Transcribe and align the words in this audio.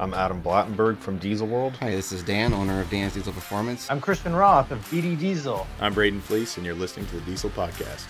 I'm 0.00 0.14
Adam 0.14 0.40
Blattenberg 0.40 0.98
from 0.98 1.18
Diesel 1.18 1.48
World. 1.48 1.76
Hi, 1.80 1.90
this 1.90 2.12
is 2.12 2.22
Dan, 2.22 2.54
owner 2.54 2.80
of 2.80 2.88
Dan's 2.88 3.14
Diesel 3.14 3.32
Performance. 3.32 3.90
I'm 3.90 4.00
Christian 4.00 4.32
Roth 4.32 4.70
of 4.70 4.78
BD 4.90 5.18
Diesel. 5.18 5.66
I'm 5.80 5.92
Braden 5.92 6.20
Fleece, 6.20 6.56
and 6.56 6.64
you're 6.64 6.76
listening 6.76 7.06
to 7.06 7.16
the 7.16 7.22
Diesel 7.22 7.50
Podcast. 7.50 8.06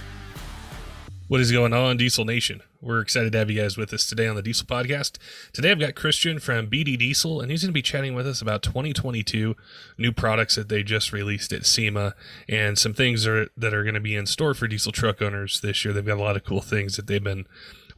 What 1.29 1.41
is 1.41 1.51
going 1.51 1.73
on, 1.73 1.97
Diesel 1.97 2.27
Nation? 2.27 2.61
We're 2.83 3.01
excited 3.01 3.33
to 3.33 3.39
have 3.39 3.51
you 3.51 3.59
guys 3.59 3.79
with 3.79 3.95
us 3.95 4.07
today 4.07 4.27
on 4.27 4.37
the 4.37 4.43
Diesel 4.43 4.67
Podcast. 4.67 5.17
Today 5.55 5.71
I've 5.71 5.81
got 5.81 5.95
Christian 5.95 6.39
from 6.39 6.67
BD 6.67 6.99
Diesel, 6.99 7.41
and 7.41 7.51
he's 7.51 7.63
going 7.63 7.71
to 7.71 7.73
be 7.73 7.81
chatting 7.81 8.15
with 8.15 8.27
us 8.27 8.43
about 8.43 8.63
2022 8.63 9.57
new 9.97 10.13
products 10.13 10.57
that 10.57 10.69
they 10.69 10.83
just 10.83 11.11
released 11.11 11.55
at 11.55 11.65
SEMA 11.65 12.15
and 12.51 12.79
some 12.79 12.93
things 12.93 13.27
are, 13.27 13.49
that 13.57 13.73
are 13.73 13.83
going 13.83 13.95
to 13.95 14.01
be 14.01 14.15
in 14.15 14.27
store 14.27 14.53
for 14.53 14.69
diesel 14.69 14.93
truck 14.93 15.23
owners 15.23 15.63
this 15.63 15.87
year. 15.87 15.95
They've 15.95 16.05
got 16.05 16.19
a 16.19 16.23
lot 16.23 16.37
of 16.37 16.45
cool 16.45 16.61
things 16.61 16.97
that 16.97 17.07
they've 17.07 17.25
been 17.25 17.47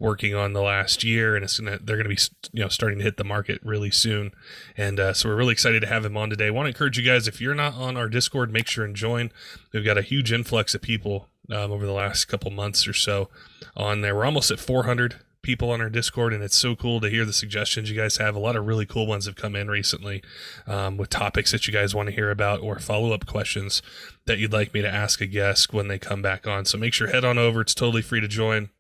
working 0.00 0.34
on 0.34 0.54
the 0.54 0.62
last 0.62 1.04
year, 1.04 1.36
and 1.36 1.44
it's 1.44 1.60
gonna 1.60 1.78
they're 1.80 1.96
gonna 1.96 2.08
be 2.08 2.18
you 2.52 2.62
know 2.62 2.68
starting 2.68 2.98
to 2.98 3.04
hit 3.04 3.18
the 3.18 3.24
market 3.24 3.60
really 3.62 3.90
soon, 3.90 4.32
and 4.76 4.98
uh, 4.98 5.12
so 5.12 5.28
we're 5.28 5.36
really 5.36 5.52
excited 5.52 5.80
to 5.80 5.86
have 5.86 6.04
him 6.04 6.16
on 6.16 6.30
today. 6.30 6.46
I 6.46 6.50
Want 6.50 6.66
to 6.66 6.70
encourage 6.70 6.98
you 6.98 7.04
guys 7.04 7.28
if 7.28 7.40
you're 7.40 7.54
not 7.54 7.74
on 7.74 7.96
our 7.96 8.08
Discord, 8.08 8.52
make 8.52 8.66
sure 8.66 8.84
and 8.84 8.96
join. 8.96 9.30
We've 9.72 9.84
got 9.84 9.98
a 9.98 10.02
huge 10.02 10.32
influx 10.32 10.74
of 10.74 10.82
people 10.82 11.28
um, 11.50 11.70
over 11.70 11.86
the 11.86 11.92
last 11.92 12.24
couple 12.24 12.50
months 12.50 12.88
or 12.88 12.94
so 12.94 13.28
on 13.76 14.00
there. 14.00 14.16
We're 14.16 14.24
almost 14.24 14.50
at 14.50 14.58
400 14.58 15.16
people 15.42 15.70
on 15.70 15.80
our 15.80 15.90
Discord, 15.90 16.32
and 16.32 16.42
it's 16.42 16.56
so 16.56 16.76
cool 16.76 17.00
to 17.00 17.08
hear 17.08 17.24
the 17.24 17.32
suggestions 17.32 17.90
you 17.90 17.96
guys 17.96 18.18
have. 18.18 18.34
A 18.34 18.38
lot 18.38 18.56
of 18.56 18.66
really 18.66 18.86
cool 18.86 19.06
ones 19.06 19.26
have 19.26 19.36
come 19.36 19.56
in 19.56 19.68
recently 19.68 20.22
um, 20.66 20.96
with 20.96 21.10
topics 21.10 21.52
that 21.52 21.66
you 21.66 21.72
guys 21.72 21.94
want 21.94 22.08
to 22.08 22.14
hear 22.14 22.30
about 22.30 22.60
or 22.60 22.78
follow 22.78 23.12
up 23.12 23.26
questions 23.26 23.82
that 24.26 24.38
you'd 24.38 24.52
like 24.52 24.74
me 24.74 24.82
to 24.82 24.88
ask 24.88 25.20
a 25.20 25.26
guest 25.26 25.72
when 25.72 25.88
they 25.88 25.98
come 25.98 26.22
back 26.22 26.46
on. 26.46 26.64
So 26.64 26.78
make 26.78 26.94
sure 26.94 27.08
head 27.08 27.24
on 27.24 27.38
over. 27.38 27.60
It's 27.60 27.74
totally 27.74 28.02
free 28.02 28.20
to 28.20 28.28
join. 28.28 28.70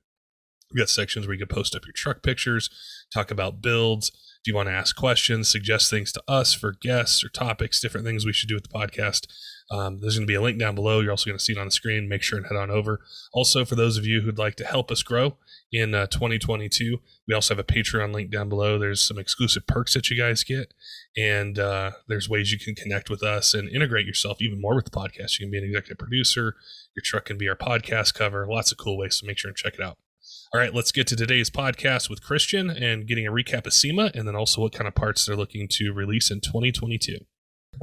We've 0.72 0.80
got 0.80 0.88
sections 0.88 1.26
where 1.26 1.34
you 1.34 1.44
can 1.44 1.54
post 1.54 1.74
up 1.74 1.84
your 1.84 1.92
truck 1.92 2.22
pictures, 2.22 2.70
talk 3.12 3.30
about 3.30 3.62
builds. 3.62 4.10
If 4.10 4.46
you 4.46 4.54
want 4.54 4.68
to 4.68 4.74
ask 4.74 4.96
questions, 4.96 5.50
suggest 5.50 5.90
things 5.90 6.12
to 6.12 6.22
us 6.26 6.54
for 6.54 6.72
guests 6.72 7.22
or 7.22 7.28
topics, 7.28 7.80
different 7.80 8.06
things 8.06 8.24
we 8.24 8.32
should 8.32 8.48
do 8.48 8.54
with 8.54 8.62
the 8.62 8.70
podcast. 8.70 9.26
Um, 9.70 10.00
there's 10.00 10.16
going 10.16 10.26
to 10.26 10.30
be 10.30 10.34
a 10.34 10.40
link 10.40 10.58
down 10.58 10.74
below. 10.74 11.00
You're 11.00 11.10
also 11.10 11.28
going 11.28 11.38
to 11.38 11.44
see 11.44 11.52
it 11.52 11.58
on 11.58 11.66
the 11.66 11.70
screen. 11.70 12.08
Make 12.08 12.22
sure 12.22 12.38
and 12.38 12.46
head 12.46 12.56
on 12.56 12.70
over. 12.70 13.00
Also, 13.32 13.64
for 13.64 13.74
those 13.74 13.98
of 13.98 14.06
you 14.06 14.22
who'd 14.22 14.38
like 14.38 14.56
to 14.56 14.64
help 14.64 14.90
us 14.90 15.02
grow 15.02 15.36
in 15.70 15.94
uh, 15.94 16.06
2022, 16.06 16.98
we 17.28 17.34
also 17.34 17.54
have 17.54 17.60
a 17.60 17.72
Patreon 17.72 18.12
link 18.12 18.30
down 18.30 18.48
below. 18.48 18.78
There's 18.78 19.02
some 19.02 19.18
exclusive 19.18 19.66
perks 19.66 19.94
that 19.94 20.10
you 20.10 20.16
guys 20.16 20.42
get, 20.42 20.74
and 21.16 21.58
uh, 21.58 21.92
there's 22.08 22.28
ways 22.28 22.50
you 22.50 22.58
can 22.58 22.74
connect 22.74 23.10
with 23.10 23.22
us 23.22 23.54
and 23.54 23.68
integrate 23.68 24.06
yourself 24.06 24.40
even 24.40 24.60
more 24.60 24.74
with 24.74 24.86
the 24.86 24.90
podcast. 24.90 25.38
You 25.38 25.46
can 25.46 25.52
be 25.52 25.58
an 25.58 25.64
executive 25.64 25.98
producer. 25.98 26.56
Your 26.96 27.02
truck 27.04 27.26
can 27.26 27.38
be 27.38 27.48
our 27.48 27.56
podcast 27.56 28.14
cover. 28.14 28.46
Lots 28.48 28.72
of 28.72 28.78
cool 28.78 28.98
ways. 28.98 29.18
So 29.20 29.26
make 29.26 29.38
sure 29.38 29.50
and 29.50 29.56
check 29.56 29.74
it 29.74 29.80
out. 29.80 29.98
All 30.52 30.60
right, 30.60 30.74
let's 30.74 30.90
get 30.90 31.06
to 31.06 31.14
today's 31.14 31.48
podcast 31.48 32.10
with 32.10 32.24
Christian 32.24 32.70
and 32.70 33.06
getting 33.06 33.24
a 33.24 33.30
recap 33.30 33.66
of 33.66 33.72
SEMA 33.72 34.10
and 34.16 34.26
then 34.26 34.34
also 34.34 34.60
what 34.60 34.72
kind 34.72 34.88
of 34.88 34.96
parts 34.96 35.24
they're 35.24 35.36
looking 35.36 35.68
to 35.68 35.92
release 35.92 36.28
in 36.28 36.40
2022. 36.40 37.18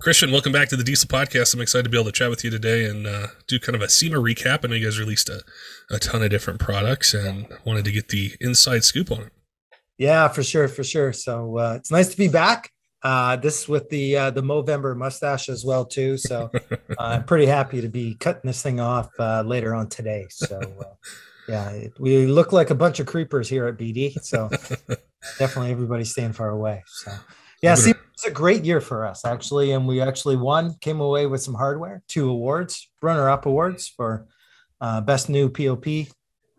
Christian, 0.02 0.34
welcome 0.34 0.52
back 0.52 0.68
to 0.68 0.76
the 0.76 0.84
Diesel 0.84 1.08
Podcast. 1.08 1.54
I'm 1.54 1.62
excited 1.62 1.84
to 1.84 1.90
be 1.90 1.98
able 1.98 2.08
to 2.08 2.12
chat 2.12 2.30
with 2.30 2.44
you 2.44 2.50
today 2.50 2.84
and 2.84 3.08
uh, 3.08 3.28
do 3.48 3.58
kind 3.58 3.74
of 3.78 3.82
a 3.82 3.88
SEMA 3.88 4.18
recap. 4.18 4.66
I 4.66 4.68
know 4.68 4.76
you 4.76 4.84
guys 4.84 5.00
released 5.00 5.30
a, 5.30 5.44
a 5.90 5.98
ton 5.98 6.22
of 6.22 6.30
different 6.30 6.60
products 6.60 7.14
and 7.14 7.48
wanted 7.64 7.86
to 7.86 7.92
get 7.94 8.10
the 8.10 8.34
inside 8.42 8.84
scoop 8.84 9.14
on 9.14 9.22
it. 9.22 9.34
Yeah, 9.98 10.28
for 10.28 10.44
sure, 10.44 10.68
for 10.68 10.84
sure. 10.84 11.14
So 11.14 11.58
uh, 11.58 11.76
it's 11.78 11.90
nice 11.90 12.10
to 12.10 12.18
be 12.18 12.28
back. 12.28 12.72
Uh, 13.02 13.38
this 13.38 13.70
with 13.70 13.88
the 13.88 14.18
uh, 14.18 14.32
the 14.32 14.42
Movember 14.42 14.94
mustache 14.94 15.48
as 15.48 15.64
well 15.64 15.86
too. 15.86 16.18
So 16.18 16.52
uh, 16.72 16.78
I'm 17.00 17.24
pretty 17.24 17.46
happy 17.46 17.80
to 17.80 17.88
be 17.88 18.16
cutting 18.16 18.42
this 18.44 18.62
thing 18.62 18.82
off 18.82 19.10
uh, 19.20 19.44
later 19.46 19.74
on 19.74 19.88
today. 19.88 20.26
So 20.30 20.60
yeah, 21.48 21.88
we 22.00 22.28
look 22.28 22.52
like 22.52 22.70
a 22.70 22.76
bunch 22.76 23.00
of 23.00 23.08
creepers 23.08 23.48
here 23.48 23.68
at 23.68 23.78
BD. 23.78 24.22
So 24.22 24.50
definitely 25.40 25.72
everybody 25.72 26.04
staying 26.04 26.34
far 26.34 26.50
away. 26.50 26.84
So 26.88 27.12
yeah, 27.62 27.76
see, 27.76 27.92
it 27.92 27.98
was 28.14 28.26
a 28.26 28.32
great 28.32 28.66
year 28.66 28.82
for 28.82 29.06
us 29.06 29.26
actually, 29.26 29.72
and 29.72 29.88
we 29.88 30.02
actually 30.02 30.36
won, 30.36 30.76
came 30.82 31.00
away 31.00 31.26
with 31.26 31.42
some 31.42 31.56
hardware, 31.56 32.04
two 32.08 32.30
awards, 32.30 32.90
runner-up 33.02 33.46
awards 33.46 33.88
for 33.88 34.28
uh, 34.82 35.02
best 35.02 35.30
new 35.30 35.50
POP, 35.50 36.08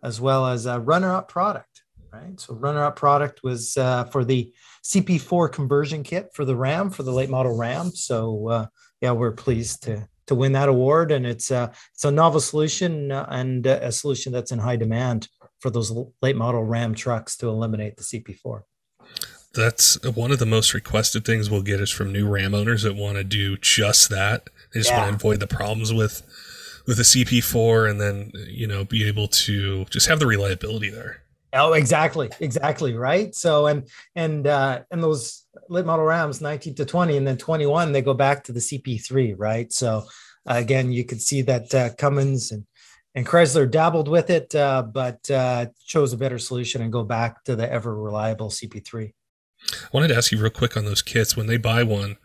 as 0.02 0.20
well 0.20 0.46
as 0.46 0.66
a 0.66 0.80
runner-up 0.80 1.28
product. 1.28 1.82
Right, 2.10 2.40
so 2.40 2.54
runner-up 2.54 2.96
product 2.96 3.42
was 3.42 3.76
uh, 3.76 4.04
for 4.04 4.24
the 4.24 4.52
CP4 4.82 5.52
conversion 5.52 6.02
kit 6.02 6.30
for 6.32 6.46
the 6.46 6.56
Ram 6.56 6.88
for 6.88 7.02
the 7.02 7.12
late 7.12 7.28
model 7.28 7.54
Ram. 7.54 7.90
So 7.90 8.48
uh, 8.48 8.66
yeah, 9.02 9.12
we're 9.12 9.32
pleased 9.32 9.82
to 9.84 10.08
to 10.28 10.34
win 10.34 10.52
that 10.52 10.68
award, 10.68 11.10
and 11.10 11.26
it's 11.26 11.50
a 11.50 11.72
it's 11.92 12.04
a 12.04 12.10
novel 12.10 12.40
solution 12.40 13.12
uh, 13.12 13.26
and 13.28 13.66
a 13.66 13.92
solution 13.92 14.32
that's 14.32 14.52
in 14.52 14.58
high 14.58 14.76
demand 14.76 15.28
for 15.60 15.70
those 15.70 15.92
late 16.22 16.36
model 16.36 16.62
Ram 16.62 16.94
trucks 16.94 17.36
to 17.38 17.48
eliminate 17.48 17.96
the 17.96 18.04
CP4 18.04 18.62
that's 19.54 20.00
one 20.04 20.30
of 20.30 20.38
the 20.38 20.46
most 20.46 20.72
requested 20.72 21.24
things 21.24 21.50
we'll 21.50 21.62
get 21.62 21.80
is 21.80 21.90
from 21.90 22.12
new 22.12 22.28
Ram 22.28 22.54
owners 22.54 22.82
that 22.82 22.94
want 22.94 23.16
to 23.16 23.24
do 23.24 23.56
just 23.56 24.08
that. 24.10 24.48
They 24.72 24.80
just 24.80 24.90
yeah. 24.90 24.98
want 24.98 25.10
to 25.10 25.16
avoid 25.16 25.40
the 25.40 25.46
problems 25.46 25.92
with 25.92 26.22
with 26.86 26.98
a 27.00 27.02
CP4 27.02 27.90
and 27.90 28.00
then 28.00 28.32
you 28.46 28.66
know 28.66 28.84
be 28.84 29.06
able 29.06 29.28
to 29.28 29.84
just 29.86 30.06
have 30.08 30.20
the 30.20 30.26
reliability 30.26 30.90
there. 30.90 31.22
Oh, 31.52 31.72
exactly, 31.72 32.30
exactly, 32.40 32.94
right. 32.94 33.34
So 33.34 33.66
and 33.66 33.88
and 34.14 34.46
uh, 34.46 34.82
and 34.90 35.02
those 35.02 35.44
late 35.68 35.86
model 35.86 36.04
Rams, 36.04 36.40
19 36.40 36.74
to 36.76 36.84
20, 36.84 37.16
and 37.16 37.26
then 37.26 37.36
21, 37.36 37.92
they 37.92 38.02
go 38.02 38.14
back 38.14 38.44
to 38.44 38.52
the 38.52 38.60
CP3, 38.60 39.34
right? 39.36 39.72
So 39.72 40.04
uh, 40.48 40.54
again, 40.54 40.92
you 40.92 41.04
could 41.04 41.20
see 41.20 41.42
that 41.42 41.74
uh, 41.74 41.90
Cummins 41.96 42.52
and 42.52 42.64
and 43.14 43.26
Chrysler 43.26 43.68
dabbled 43.68 44.06
with 44.06 44.30
it, 44.30 44.54
uh, 44.54 44.82
but 44.82 45.28
uh, 45.30 45.66
chose 45.84 46.12
a 46.12 46.16
better 46.16 46.38
solution 46.38 46.82
and 46.82 46.92
go 46.92 47.02
back 47.02 47.42
to 47.44 47.56
the 47.56 47.70
ever 47.70 48.00
reliable 48.00 48.48
CP3. 48.48 49.12
I 49.72 49.88
wanted 49.92 50.08
to 50.08 50.16
ask 50.16 50.30
you 50.30 50.38
real 50.38 50.50
quick 50.50 50.76
on 50.76 50.84
those 50.84 51.02
kits. 51.02 51.36
When 51.36 51.48
they 51.48 51.56
buy 51.56 51.82
one 51.82 52.16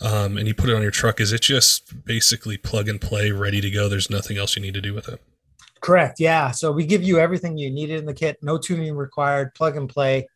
um, 0.00 0.36
and 0.36 0.48
you 0.48 0.54
put 0.54 0.68
it 0.68 0.74
on 0.74 0.82
your 0.82 0.90
truck, 0.90 1.20
is 1.20 1.32
it 1.32 1.42
just 1.42 2.04
basically 2.04 2.56
plug 2.56 2.88
and 2.88 3.00
play, 3.00 3.30
ready 3.30 3.60
to 3.60 3.70
go? 3.70 3.88
There's 3.88 4.10
nothing 4.10 4.38
else 4.38 4.56
you 4.56 4.62
need 4.62 4.74
to 4.74 4.80
do 4.80 4.92
with 4.92 5.08
it. 5.08 5.22
Correct. 5.80 6.18
Yeah. 6.18 6.50
So 6.50 6.72
we 6.72 6.84
give 6.84 7.02
you 7.02 7.18
everything 7.18 7.56
you 7.56 7.70
needed 7.70 8.00
in 8.00 8.06
the 8.06 8.14
kit. 8.14 8.38
No 8.42 8.58
tuning 8.58 8.96
required. 8.96 9.54
Plug 9.54 9.76
and 9.76 9.88
play. 9.88 10.28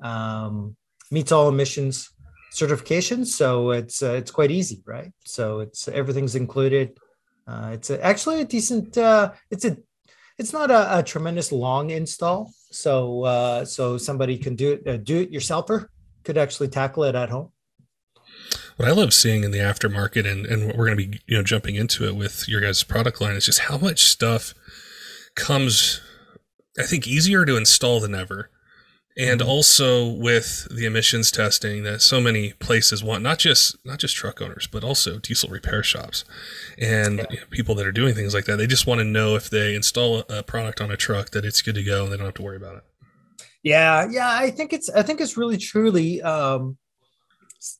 Um, 0.00 0.76
meets 1.10 1.32
all 1.32 1.48
emissions 1.48 2.11
certifications. 2.52 3.26
So 3.26 3.70
it's 3.70 4.02
uh, 4.02 4.12
it's 4.12 4.30
quite 4.30 4.50
easy, 4.50 4.82
right? 4.86 5.12
So 5.24 5.60
it's 5.60 5.88
everything's 5.88 6.34
included. 6.34 6.98
Uh, 7.46 7.70
it's 7.74 7.90
a, 7.90 8.04
actually 8.04 8.40
a 8.40 8.44
decent. 8.44 8.96
Uh, 8.96 9.32
it's 9.50 9.64
a 9.64 9.76
it's 10.38 10.52
not 10.52 10.70
a, 10.70 10.98
a 10.98 11.02
tremendous 11.02 11.52
long 11.52 11.90
install. 11.90 12.52
So 12.70 13.24
uh, 13.24 13.64
so 13.64 13.98
somebody 13.98 14.38
can 14.38 14.54
do 14.54 14.72
it. 14.72 14.86
Uh, 14.86 14.96
do 14.98 15.20
it 15.20 15.32
yourselfer 15.32 15.86
could 16.24 16.38
actually 16.38 16.68
tackle 16.68 17.04
it 17.04 17.14
at 17.14 17.30
home. 17.30 17.50
What 18.76 18.88
I 18.88 18.92
love 18.92 19.12
seeing 19.12 19.44
in 19.44 19.50
the 19.50 19.58
aftermarket, 19.58 20.30
and, 20.30 20.46
and 20.46 20.66
we're 20.66 20.86
going 20.86 20.96
to 20.96 21.08
be 21.08 21.20
you 21.26 21.36
know 21.36 21.42
jumping 21.42 21.74
into 21.74 22.06
it 22.06 22.16
with 22.16 22.48
your 22.48 22.60
guys' 22.60 22.82
product 22.84 23.20
line, 23.20 23.34
is 23.34 23.46
just 23.46 23.60
how 23.60 23.78
much 23.78 24.04
stuff 24.04 24.54
comes. 25.34 26.00
I 26.78 26.84
think 26.84 27.06
easier 27.06 27.44
to 27.44 27.56
install 27.56 28.00
than 28.00 28.14
ever, 28.14 28.48
and 29.16 29.42
also 29.42 30.08
with 30.08 30.66
the 30.70 30.86
emissions 30.86 31.30
testing 31.30 31.82
that 31.82 32.00
so 32.00 32.20
many 32.20 32.52
places 32.54 33.04
want, 33.04 33.22
not 33.22 33.38
just 33.38 33.76
not 33.84 33.98
just 33.98 34.16
truck 34.16 34.40
owners, 34.40 34.66
but 34.66 34.82
also 34.82 35.18
diesel 35.18 35.50
repair 35.50 35.82
shops 35.82 36.24
and 36.78 37.18
yeah. 37.18 37.24
you 37.30 37.36
know, 37.38 37.46
people 37.50 37.74
that 37.74 37.86
are 37.86 37.92
doing 37.92 38.14
things 38.14 38.34
like 38.34 38.46
that. 38.46 38.56
They 38.56 38.66
just 38.66 38.86
want 38.86 39.00
to 39.00 39.04
know 39.04 39.34
if 39.34 39.50
they 39.50 39.74
install 39.74 40.20
a 40.30 40.42
product 40.42 40.80
on 40.80 40.90
a 40.90 40.96
truck 40.96 41.30
that 41.30 41.44
it's 41.44 41.62
good 41.62 41.74
to 41.74 41.82
go 41.82 42.04
and 42.04 42.12
they 42.12 42.16
don't 42.16 42.26
have 42.26 42.34
to 42.34 42.42
worry 42.42 42.56
about 42.56 42.76
it. 42.76 42.84
Yeah, 43.62 44.08
yeah, 44.10 44.28
I 44.30 44.50
think 44.50 44.72
it's 44.72 44.90
I 44.90 45.02
think 45.02 45.20
it's 45.20 45.36
really 45.36 45.56
truly 45.56 46.20
um, 46.22 46.76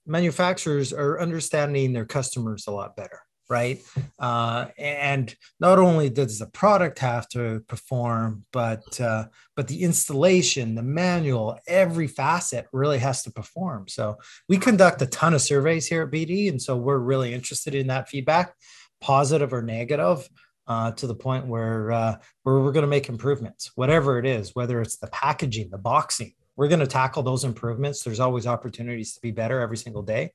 manufacturers 0.06 0.93
are 0.93 1.20
understanding 1.20 1.93
their 1.93 2.05
customers 2.05 2.67
a 2.69 2.70
lot 2.70 2.94
better, 2.94 3.20
right? 3.52 3.82
Uh, 4.19 4.69
and 4.78 5.37
not 5.60 5.78
only 5.78 6.08
does 6.08 6.38
the 6.38 6.46
product 6.46 6.99
have 6.99 7.28
to 7.28 7.62
perform, 7.69 8.44
but 8.50 8.99
uh, 8.99 9.26
but 9.54 9.69
the 9.69 9.82
installation, 9.82 10.75
the 10.75 10.82
manual, 10.82 11.58
every 11.69 12.06
facet 12.08 12.66
really 12.72 12.99
has 12.99 13.22
to 13.25 13.31
perform. 13.31 13.87
So 13.88 14.16
we 14.49 14.56
conduct 14.56 15.02
a 15.02 15.06
ton 15.06 15.34
of 15.34 15.43
surveys 15.43 15.87
here 15.87 16.02
at 16.02 16.10
BD, 16.10 16.49
and 16.49 16.60
so 16.60 16.76
we're 16.76 16.99
really 16.99 17.34
interested 17.34 17.75
in 17.75 17.88
that 17.88 18.08
feedback, 18.08 18.54
positive 19.02 19.52
or 19.52 19.62
negative 19.62 20.26
uh, 20.66 20.93
to 20.93 21.06
the 21.06 21.14
point 21.14 21.46
where 21.46 21.93
uh, 21.93 22.16
where 22.44 22.60
we're 22.60 22.72
going 22.72 22.88
to 22.88 22.96
make 22.96 23.10
improvements, 23.10 23.72
whatever 23.75 24.19
it 24.19 24.25
is, 24.25 24.54
whether 24.54 24.81
it's 24.81 24.96
the 24.96 25.08
packaging, 25.08 25.69
the 25.70 25.78
boxing. 25.78 26.32
We're 26.56 26.69
going 26.69 26.81
to 26.81 26.87
tackle 26.87 27.22
those 27.22 27.44
improvements. 27.44 28.02
There's 28.02 28.20
always 28.20 28.46
opportunities 28.46 29.14
to 29.14 29.20
be 29.20 29.31
better 29.31 29.60
every 29.60 29.76
single 29.76 30.02
day. 30.02 30.32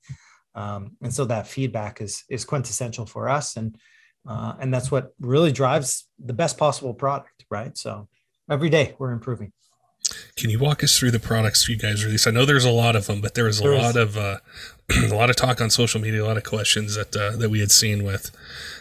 Um, 0.57 0.97
and 1.03 1.13
so 1.13 1.23
that 1.25 1.47
feedback 1.47 2.01
is 2.01 2.23
is 2.29 2.43
quintessential 2.43 3.05
for 3.05 3.29
us, 3.29 3.57
and 3.57 3.77
uh, 4.27 4.55
and 4.59 4.73
that's 4.73 4.89
what 4.89 5.13
really 5.19 5.51
drives 5.51 6.07
the 6.17 6.33
best 6.33 6.57
possible 6.57 6.95
product, 6.95 7.45
right? 7.51 7.77
So 7.77 8.07
every 8.49 8.69
day 8.69 8.95
we're 8.97 9.11
improving. 9.11 9.53
Can 10.35 10.49
you 10.49 10.57
walk 10.57 10.83
us 10.83 10.97
through 10.97 11.11
the 11.11 11.19
products 11.19 11.67
you 11.69 11.77
guys 11.77 12.03
release? 12.03 12.25
I 12.25 12.31
know 12.31 12.45
there's 12.45 12.65
a 12.65 12.71
lot 12.71 12.95
of 12.95 13.05
them, 13.05 13.21
but 13.21 13.35
there 13.35 13.43
was 13.43 13.59
a 13.59 13.63
there 13.63 13.77
lot 13.77 13.95
is. 13.95 14.15
of 14.15 14.17
uh, 14.17 14.37
a 15.11 15.13
lot 15.13 15.29
of 15.29 15.35
talk 15.35 15.61
on 15.61 15.69
social 15.69 16.01
media, 16.01 16.23
a 16.23 16.25
lot 16.25 16.37
of 16.37 16.43
questions 16.43 16.95
that 16.95 17.15
uh, 17.15 17.37
that 17.37 17.49
we 17.49 17.59
had 17.59 17.69
seen 17.69 18.03
with, 18.03 18.31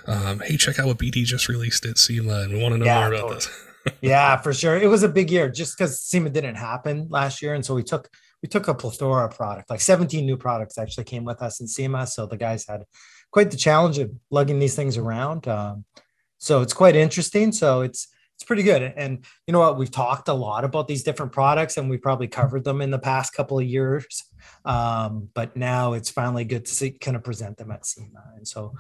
um, 0.06 0.40
"Hey, 0.40 0.56
check 0.56 0.78
out 0.78 0.86
what 0.86 0.96
BD 0.96 1.24
just 1.24 1.46
released 1.46 1.84
at 1.84 1.98
SEMA, 1.98 2.40
and 2.40 2.54
we 2.54 2.62
want 2.62 2.72
to 2.72 2.78
know 2.78 2.86
yeah, 2.86 3.00
more 3.00 3.08
about 3.08 3.20
totally. 3.20 3.36
this." 3.36 3.94
yeah, 4.00 4.36
for 4.38 4.54
sure. 4.54 4.78
It 4.78 4.88
was 4.88 5.02
a 5.02 5.08
big 5.08 5.30
year 5.30 5.50
just 5.50 5.76
because 5.76 6.00
SEMA 6.00 6.30
didn't 6.30 6.54
happen 6.54 7.08
last 7.10 7.42
year, 7.42 7.52
and 7.52 7.64
so 7.64 7.74
we 7.74 7.82
took 7.82 8.08
we 8.42 8.48
took 8.48 8.68
a 8.68 8.74
plethora 8.74 9.26
of 9.26 9.36
product, 9.36 9.70
like 9.70 9.80
17 9.80 10.24
new 10.24 10.36
products 10.36 10.78
actually 10.78 11.04
came 11.04 11.24
with 11.24 11.42
us 11.42 11.60
in 11.60 11.66
SEMA. 11.66 12.06
So 12.06 12.26
the 12.26 12.36
guys 12.36 12.66
had 12.68 12.84
quite 13.30 13.50
the 13.50 13.56
challenge 13.56 13.98
of 13.98 14.10
lugging 14.30 14.58
these 14.58 14.76
things 14.76 14.96
around. 14.96 15.48
Um, 15.48 15.84
so 16.38 16.60
it's 16.60 16.72
quite 16.72 16.96
interesting. 16.96 17.52
So 17.52 17.80
it's 17.80 18.08
it's 18.36 18.44
pretty 18.44 18.64
good. 18.64 18.82
And 18.82 19.24
you 19.46 19.52
know 19.52 19.60
what? 19.60 19.78
We've 19.78 19.90
talked 19.90 20.28
a 20.28 20.34
lot 20.34 20.62
about 20.62 20.88
these 20.88 21.02
different 21.02 21.32
products, 21.32 21.78
and 21.78 21.88
we 21.88 21.96
probably 21.96 22.28
covered 22.28 22.64
them 22.64 22.82
in 22.82 22.90
the 22.90 22.98
past 22.98 23.32
couple 23.32 23.58
of 23.58 23.64
years. 23.64 24.24
Um, 24.66 25.30
but 25.32 25.56
now 25.56 25.94
it's 25.94 26.10
finally 26.10 26.44
good 26.44 26.66
to 26.66 26.74
see, 26.74 26.90
kind 26.90 27.16
of 27.16 27.24
present 27.24 27.56
them 27.56 27.70
at 27.70 27.86
SEMA. 27.86 28.22
And 28.36 28.46
so, 28.46 28.74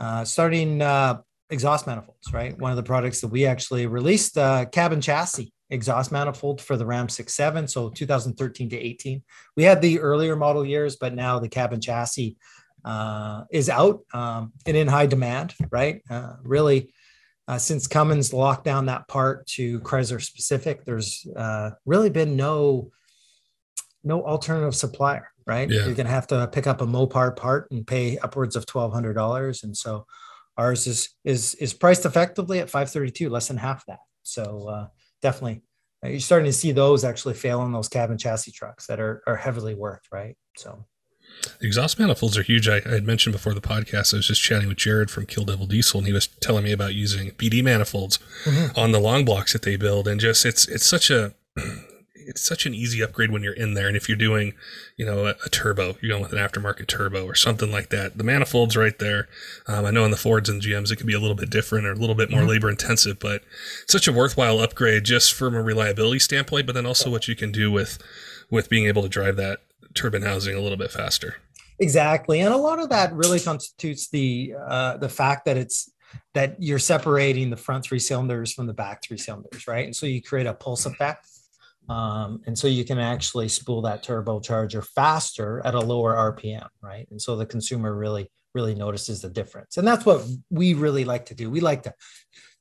uh, 0.00 0.24
starting 0.24 0.82
uh, 0.82 1.20
exhaust 1.48 1.86
manifolds, 1.86 2.32
right? 2.32 2.58
One 2.58 2.72
of 2.72 2.76
the 2.76 2.82
products 2.82 3.20
that 3.20 3.28
we 3.28 3.46
actually 3.46 3.86
released, 3.86 4.36
uh, 4.36 4.64
cabin 4.64 5.00
chassis 5.00 5.52
exhaust 5.70 6.10
manifold 6.10 6.60
for 6.60 6.76
the 6.76 6.86
Ram 6.86 7.08
67. 7.08 7.68
So 7.68 7.90
2013 7.90 8.70
to 8.70 8.76
18. 8.76 9.22
We 9.56 9.64
had 9.64 9.82
the 9.82 10.00
earlier 10.00 10.36
model 10.36 10.64
years, 10.64 10.96
but 10.96 11.14
now 11.14 11.38
the 11.38 11.48
cabin 11.48 11.80
chassis 11.80 12.36
uh, 12.84 13.44
is 13.50 13.68
out 13.68 14.00
um, 14.14 14.52
and 14.66 14.76
in 14.76 14.88
high 14.88 15.06
demand, 15.06 15.54
right? 15.70 16.02
Uh, 16.08 16.34
really, 16.42 16.92
uh, 17.46 17.58
since 17.58 17.86
Cummins 17.86 18.32
locked 18.32 18.64
down 18.64 18.86
that 18.86 19.08
part 19.08 19.46
to 19.46 19.80
Chrysler 19.80 20.22
specific, 20.22 20.84
there's 20.84 21.26
uh, 21.36 21.70
really 21.86 22.10
been 22.10 22.36
no 22.36 22.90
no 24.04 24.24
alternative 24.24 24.74
supplier, 24.74 25.28
right? 25.46 25.68
Yeah. 25.68 25.86
You're 25.86 25.94
going 25.94 26.06
to 26.06 26.12
have 26.12 26.28
to 26.28 26.48
pick 26.52 26.66
up 26.66 26.80
a 26.80 26.86
Mopar 26.86 27.36
part 27.36 27.70
and 27.70 27.86
pay 27.86 28.18
upwards 28.18 28.54
of 28.54 28.66
twelve 28.66 28.92
hundred 28.92 29.14
dollars, 29.14 29.64
and 29.64 29.76
so 29.76 30.06
ours 30.56 30.86
is 30.86 31.10
is 31.24 31.54
is 31.54 31.72
priced 31.72 32.04
effectively 32.04 32.58
at 32.60 32.70
five 32.70 32.90
thirty 32.90 33.10
two, 33.10 33.30
less 33.30 33.48
than 33.48 33.56
half 33.56 33.84
that. 33.86 34.00
So 34.22 34.68
uh, 34.68 34.86
definitely 35.22 35.62
uh, 36.04 36.08
you're 36.08 36.20
starting 36.20 36.46
to 36.46 36.52
see 36.52 36.72
those 36.72 37.04
actually 37.04 37.34
fail 37.34 37.60
on 37.60 37.72
those 37.72 37.88
cabin 37.88 38.18
chassis 38.18 38.52
trucks 38.52 38.86
that 38.86 39.00
are, 39.00 39.22
are 39.26 39.36
heavily 39.36 39.74
worked, 39.74 40.08
right? 40.12 40.36
So 40.56 40.84
exhaust 41.60 41.98
manifolds 41.98 42.36
are 42.38 42.42
huge. 42.42 42.68
I, 42.68 42.80
I, 42.86 42.90
had 42.90 43.06
mentioned 43.06 43.32
before 43.32 43.54
the 43.54 43.60
podcast, 43.60 44.14
I 44.14 44.18
was 44.18 44.28
just 44.28 44.42
chatting 44.42 44.68
with 44.68 44.78
Jared 44.78 45.10
from 45.10 45.26
Kill 45.26 45.44
Devil 45.44 45.66
Diesel, 45.66 45.98
and 45.98 46.06
he 46.06 46.12
was 46.12 46.26
telling 46.26 46.64
me 46.64 46.72
about 46.72 46.94
using 46.94 47.32
BD 47.32 47.62
manifolds 47.62 48.18
mm-hmm. 48.44 48.78
on 48.78 48.92
the 48.92 49.00
long 49.00 49.24
blocks 49.24 49.52
that 49.52 49.62
they 49.62 49.76
build, 49.76 50.06
and 50.06 50.20
just 50.20 50.46
it's 50.46 50.66
it's 50.68 50.86
such 50.86 51.10
a 51.10 51.34
it's 52.28 52.42
such 52.42 52.66
an 52.66 52.74
easy 52.74 53.02
upgrade 53.02 53.30
when 53.30 53.42
you're 53.42 53.54
in 53.54 53.72
there. 53.72 53.88
And 53.88 53.96
if 53.96 54.06
you're 54.06 54.18
doing, 54.18 54.52
you 54.96 55.06
know, 55.06 55.26
a, 55.26 55.34
a 55.44 55.48
turbo, 55.48 55.96
you're 56.00 56.10
going 56.10 56.22
with 56.22 56.32
an 56.32 56.38
aftermarket 56.38 56.86
turbo 56.86 57.24
or 57.24 57.34
something 57.34 57.72
like 57.72 57.88
that. 57.88 58.18
The 58.18 58.24
manifold's 58.24 58.76
right 58.76 58.96
there. 58.98 59.28
Um, 59.66 59.86
I 59.86 59.90
know 59.90 60.04
in 60.04 60.10
the 60.10 60.16
Fords 60.18 60.50
and 60.50 60.60
GMs 60.60 60.92
it 60.92 60.96
can 60.96 61.06
be 61.06 61.14
a 61.14 61.20
little 61.20 61.34
bit 61.34 61.48
different 61.48 61.86
or 61.86 61.92
a 61.92 61.96
little 61.96 62.14
bit 62.14 62.30
more 62.30 62.40
mm-hmm. 62.40 62.50
labor 62.50 62.70
intensive, 62.70 63.18
but 63.18 63.42
such 63.88 64.06
a 64.06 64.12
worthwhile 64.12 64.60
upgrade 64.60 65.04
just 65.04 65.32
from 65.32 65.54
a 65.54 65.62
reliability 65.62 66.18
standpoint, 66.18 66.66
but 66.66 66.74
then 66.74 66.86
also 66.86 67.10
what 67.10 67.26
you 67.26 67.34
can 67.34 67.50
do 67.50 67.72
with 67.72 67.98
with 68.50 68.68
being 68.68 68.86
able 68.86 69.02
to 69.02 69.08
drive 69.08 69.36
that 69.36 69.60
turbine 69.94 70.22
housing 70.22 70.54
a 70.54 70.60
little 70.60 70.78
bit 70.78 70.90
faster. 70.90 71.36
Exactly, 71.78 72.40
and 72.40 72.52
a 72.52 72.56
lot 72.56 72.78
of 72.78 72.90
that 72.90 73.12
really 73.14 73.40
constitutes 73.40 74.08
the 74.08 74.54
uh, 74.68 74.96
the 74.98 75.08
fact 75.08 75.46
that 75.46 75.56
it's 75.56 75.90
that 76.34 76.56
you're 76.58 76.78
separating 76.78 77.50
the 77.50 77.56
front 77.56 77.84
three 77.84 77.98
cylinders 77.98 78.52
from 78.52 78.66
the 78.66 78.74
back 78.74 79.02
three 79.02 79.18
cylinders, 79.18 79.66
right? 79.66 79.86
And 79.86 79.94
so 79.94 80.06
you 80.06 80.22
create 80.22 80.46
a 80.46 80.54
pulse 80.54 80.86
effect 80.86 81.26
um, 81.88 82.42
and 82.46 82.58
so 82.58 82.68
you 82.68 82.84
can 82.84 82.98
actually 82.98 83.48
spool 83.48 83.82
that 83.82 84.04
turbocharger 84.04 84.84
faster 84.94 85.62
at 85.64 85.74
a 85.74 85.80
lower 85.80 86.14
RPM, 86.14 86.68
right? 86.82 87.06
And 87.10 87.20
so 87.20 87.36
the 87.36 87.46
consumer 87.46 87.94
really, 87.94 88.30
really 88.54 88.74
notices 88.74 89.22
the 89.22 89.30
difference. 89.30 89.76
And 89.76 89.86
that's 89.86 90.04
what 90.04 90.26
we 90.50 90.74
really 90.74 91.04
like 91.04 91.26
to 91.26 91.34
do. 91.34 91.50
We 91.50 91.60
like 91.60 91.82
to 91.84 91.94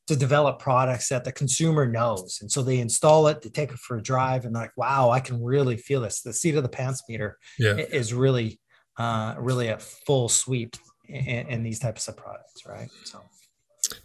to 0.07 0.15
develop 0.15 0.59
products 0.59 1.09
that 1.09 1.25
the 1.25 1.33
consumer 1.33 1.85
knows. 1.85 2.39
And 2.39 2.49
so 2.49 2.61
they 2.63 2.79
install 2.79 3.27
it, 3.27 3.41
they 3.41 3.49
take 3.49 3.71
it 3.71 3.77
for 3.77 3.97
a 3.97 4.01
drive, 4.01 4.45
and 4.45 4.55
they're 4.55 4.63
like, 4.63 4.77
wow, 4.77 5.09
I 5.09 5.19
can 5.19 5.43
really 5.43 5.75
feel 5.75 5.99
this. 5.99 6.21
The 6.21 6.31
seat 6.31 6.55
of 6.55 6.63
the 6.63 6.69
pants 6.69 7.03
meter 7.09 7.37
yeah. 7.59 7.73
is 7.73 8.13
really, 8.13 8.61
uh, 8.97 9.35
really 9.37 9.67
a 9.67 9.77
full 9.77 10.29
sweep 10.29 10.77
in, 11.09 11.47
in 11.47 11.63
these 11.63 11.79
types 11.79 12.07
of 12.07 12.15
products, 12.15 12.65
right? 12.65 12.89
So 13.03 13.21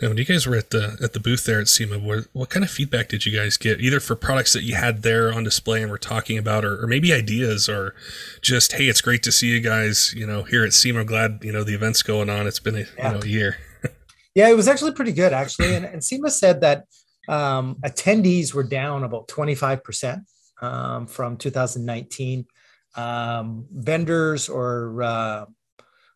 now, 0.00 0.08
when 0.08 0.16
you 0.16 0.24
guys 0.24 0.46
were 0.46 0.56
at 0.56 0.70
the 0.70 0.96
at 1.02 1.12
the 1.12 1.20
booth 1.20 1.44
there 1.44 1.60
at 1.60 1.68
SEMA, 1.68 1.98
what, 1.98 2.26
what 2.32 2.50
kind 2.50 2.64
of 2.64 2.70
feedback 2.70 3.08
did 3.08 3.26
you 3.26 3.36
guys 3.36 3.56
get, 3.56 3.80
either 3.80 4.00
for 4.00 4.14
products 4.14 4.52
that 4.52 4.62
you 4.62 4.74
had 4.74 5.02
there 5.02 5.32
on 5.32 5.44
display 5.44 5.82
and 5.82 5.90
were 5.90 5.98
talking 5.98 6.38
about, 6.38 6.64
or, 6.64 6.82
or 6.82 6.86
maybe 6.86 7.12
ideas, 7.12 7.68
or 7.68 7.94
just 8.40 8.72
hey, 8.72 8.88
it's 8.88 9.00
great 9.00 9.22
to 9.24 9.32
see 9.32 9.48
you 9.48 9.60
guys, 9.60 10.12
you 10.16 10.26
know, 10.26 10.42
here 10.42 10.64
at 10.64 10.72
SEMA. 10.72 11.04
glad 11.04 11.40
you 11.42 11.52
know 11.52 11.64
the 11.64 11.74
event's 11.74 12.02
going 12.02 12.30
on. 12.30 12.46
It's 12.46 12.60
been 12.60 12.76
a 12.76 12.86
yeah. 12.96 13.08
you 13.08 13.14
know 13.14 13.22
a 13.22 13.26
year. 13.26 13.56
yeah, 14.34 14.48
it 14.48 14.56
was 14.56 14.68
actually 14.68 14.92
pretty 14.92 15.12
good 15.12 15.32
actually, 15.32 15.74
and, 15.74 15.84
and 15.84 16.02
SEMA 16.02 16.30
said 16.30 16.60
that 16.60 16.84
um, 17.28 17.76
attendees 17.84 18.54
were 18.54 18.64
down 18.64 19.04
about 19.04 19.28
twenty 19.28 19.54
five 19.54 19.82
percent 19.82 20.22
um, 20.60 21.06
from 21.06 21.36
2019. 21.36 22.46
Um, 22.94 23.66
vendors 23.72 24.50
or 24.50 25.02
uh, 25.02 25.46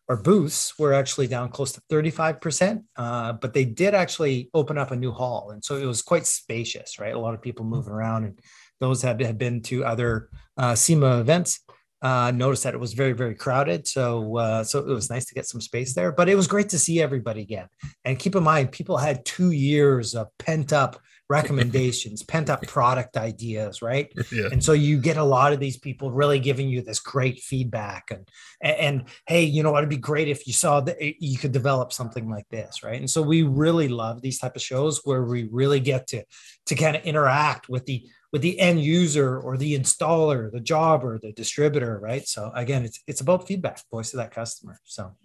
our 0.09 0.17
booths 0.17 0.73
were 0.79 0.93
actually 0.93 1.27
down 1.27 1.49
close 1.49 1.73
to 1.73 1.81
35%, 1.91 2.83
uh, 2.95 3.33
but 3.33 3.53
they 3.53 3.65
did 3.65 3.93
actually 3.93 4.49
open 4.53 4.77
up 4.77 4.91
a 4.91 4.95
new 4.95 5.11
hall. 5.11 5.51
And 5.51 5.63
so 5.63 5.75
it 5.75 5.85
was 5.85 6.01
quite 6.01 6.25
spacious, 6.25 6.97
right? 6.99 7.13
A 7.13 7.19
lot 7.19 7.33
of 7.33 7.41
people 7.41 7.65
moving 7.65 7.91
around, 7.91 8.23
and 8.23 8.39
those 8.79 9.01
that 9.01 9.19
had 9.19 9.37
been 9.37 9.61
to 9.63 9.83
other 9.83 10.29
uh, 10.57 10.75
SEMA 10.75 11.19
events 11.19 11.59
uh, 12.01 12.31
noticed 12.33 12.63
that 12.63 12.73
it 12.73 12.79
was 12.79 12.93
very, 12.93 13.13
very 13.13 13.35
crowded. 13.35 13.87
So, 13.87 14.37
uh, 14.37 14.63
so 14.63 14.79
it 14.79 14.87
was 14.87 15.09
nice 15.09 15.25
to 15.25 15.33
get 15.33 15.47
some 15.47 15.61
space 15.61 15.93
there, 15.93 16.11
but 16.11 16.29
it 16.29 16.35
was 16.35 16.47
great 16.47 16.69
to 16.69 16.79
see 16.79 17.01
everybody 17.01 17.41
again. 17.41 17.67
And 18.05 18.19
keep 18.19 18.35
in 18.35 18.43
mind, 18.43 18.71
people 18.71 18.97
had 18.97 19.25
two 19.25 19.51
years 19.51 20.15
of 20.15 20.27
pent 20.37 20.71
up 20.71 21.01
recommendations, 21.29 22.23
pent 22.23 22.49
up 22.49 22.61
product 22.67 23.17
ideas, 23.17 23.81
right? 23.81 24.11
Yeah. 24.29 24.49
And 24.51 24.63
so 24.63 24.73
you 24.73 24.99
get 24.99 25.17
a 25.17 25.23
lot 25.23 25.53
of 25.53 25.59
these 25.59 25.77
people 25.77 26.11
really 26.11 26.39
giving 26.39 26.67
you 26.67 26.81
this 26.81 26.99
great 26.99 27.39
feedback 27.39 28.11
and, 28.11 28.27
and, 28.61 28.75
and 28.77 29.03
hey, 29.25 29.45
you 29.45 29.63
know, 29.63 29.71
what 29.71 29.79
it'd 29.79 29.89
be 29.89 29.97
great 29.97 30.27
if 30.27 30.45
you 30.45 30.53
saw 30.53 30.81
that 30.81 30.97
eh, 31.01 31.13
you 31.19 31.37
could 31.37 31.53
develop 31.53 31.93
something 31.93 32.29
like 32.29 32.47
this, 32.49 32.83
right? 32.83 32.99
And 32.99 33.09
so 33.09 33.21
we 33.21 33.43
really 33.43 33.87
love 33.87 34.21
these 34.21 34.37
type 34.37 34.55
of 34.55 34.61
shows 34.61 35.01
where 35.05 35.23
we 35.23 35.47
really 35.49 35.79
get 35.79 36.07
to 36.07 36.23
to 36.67 36.75
kind 36.75 36.95
of 36.95 37.03
interact 37.03 37.69
with 37.69 37.85
the 37.85 38.05
with 38.33 38.41
the 38.41 38.59
end 38.59 38.81
user 38.81 39.39
or 39.39 39.57
the 39.57 39.77
installer, 39.77 40.51
the 40.51 40.59
jobber, 40.59 41.17
the 41.17 41.31
distributor, 41.31 41.97
right? 41.99 42.27
So 42.27 42.51
again, 42.53 42.83
it's 42.83 43.01
it's 43.07 43.21
about 43.21 43.47
feedback, 43.47 43.81
voice 43.89 44.13
of 44.13 44.17
that 44.17 44.31
customer. 44.31 44.77
So 44.83 45.15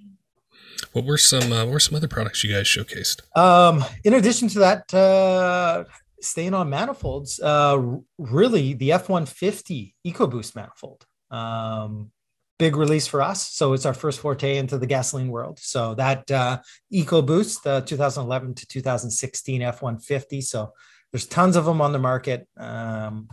what 0.92 1.04
were 1.04 1.18
some 1.18 1.52
uh, 1.52 1.64
what 1.64 1.72
were 1.72 1.80
some 1.80 1.96
other 1.96 2.08
products 2.08 2.44
you 2.44 2.52
guys 2.52 2.66
showcased? 2.66 3.20
Um, 3.36 3.84
in 4.04 4.14
addition 4.14 4.48
to 4.48 4.58
that, 4.60 4.92
uh, 4.94 5.84
staying 6.20 6.54
on 6.54 6.70
manifolds, 6.70 7.40
uh, 7.40 7.96
really 8.18 8.74
the 8.74 8.92
F 8.92 9.08
one 9.08 9.26
fifty 9.26 9.94
EcoBoost 10.06 10.54
manifold. 10.54 11.06
Um, 11.30 12.10
big 12.58 12.76
release 12.76 13.06
for 13.06 13.22
us. 13.22 13.48
So 13.48 13.72
it's 13.72 13.86
our 13.86 13.94
first 13.94 14.20
forte 14.20 14.56
into 14.56 14.78
the 14.78 14.86
gasoline 14.86 15.28
world. 15.28 15.58
So 15.58 15.94
that 15.94 16.30
uh, 16.30 16.60
EcoBoost, 16.92 17.62
the 17.62 17.80
2011 17.80 18.54
to 18.54 18.66
2016 18.66 19.62
F 19.62 19.82
one 19.82 19.98
fifty. 19.98 20.40
So 20.40 20.72
there's 21.10 21.26
tons 21.26 21.56
of 21.56 21.64
them 21.64 21.80
on 21.80 21.92
the 21.92 21.98
market. 21.98 22.46
Um, 22.56 23.28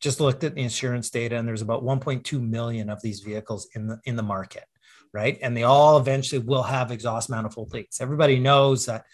just 0.00 0.20
looked 0.20 0.44
at 0.44 0.54
the 0.54 0.60
insurance 0.60 1.08
data, 1.08 1.36
and 1.36 1.48
there's 1.48 1.62
about 1.62 1.82
1.2 1.82 2.40
million 2.40 2.90
of 2.90 3.00
these 3.00 3.20
vehicles 3.20 3.68
in 3.74 3.86
the 3.86 4.00
in 4.04 4.16
the 4.16 4.22
market 4.22 4.64
right? 5.14 5.38
And 5.40 5.56
they 5.56 5.62
all 5.62 5.96
eventually 5.96 6.40
will 6.40 6.64
have 6.64 6.90
exhaust 6.90 7.30
manifold 7.30 7.72
leaks. 7.72 8.00
Everybody 8.00 8.40
knows 8.40 8.86
that 8.86 9.04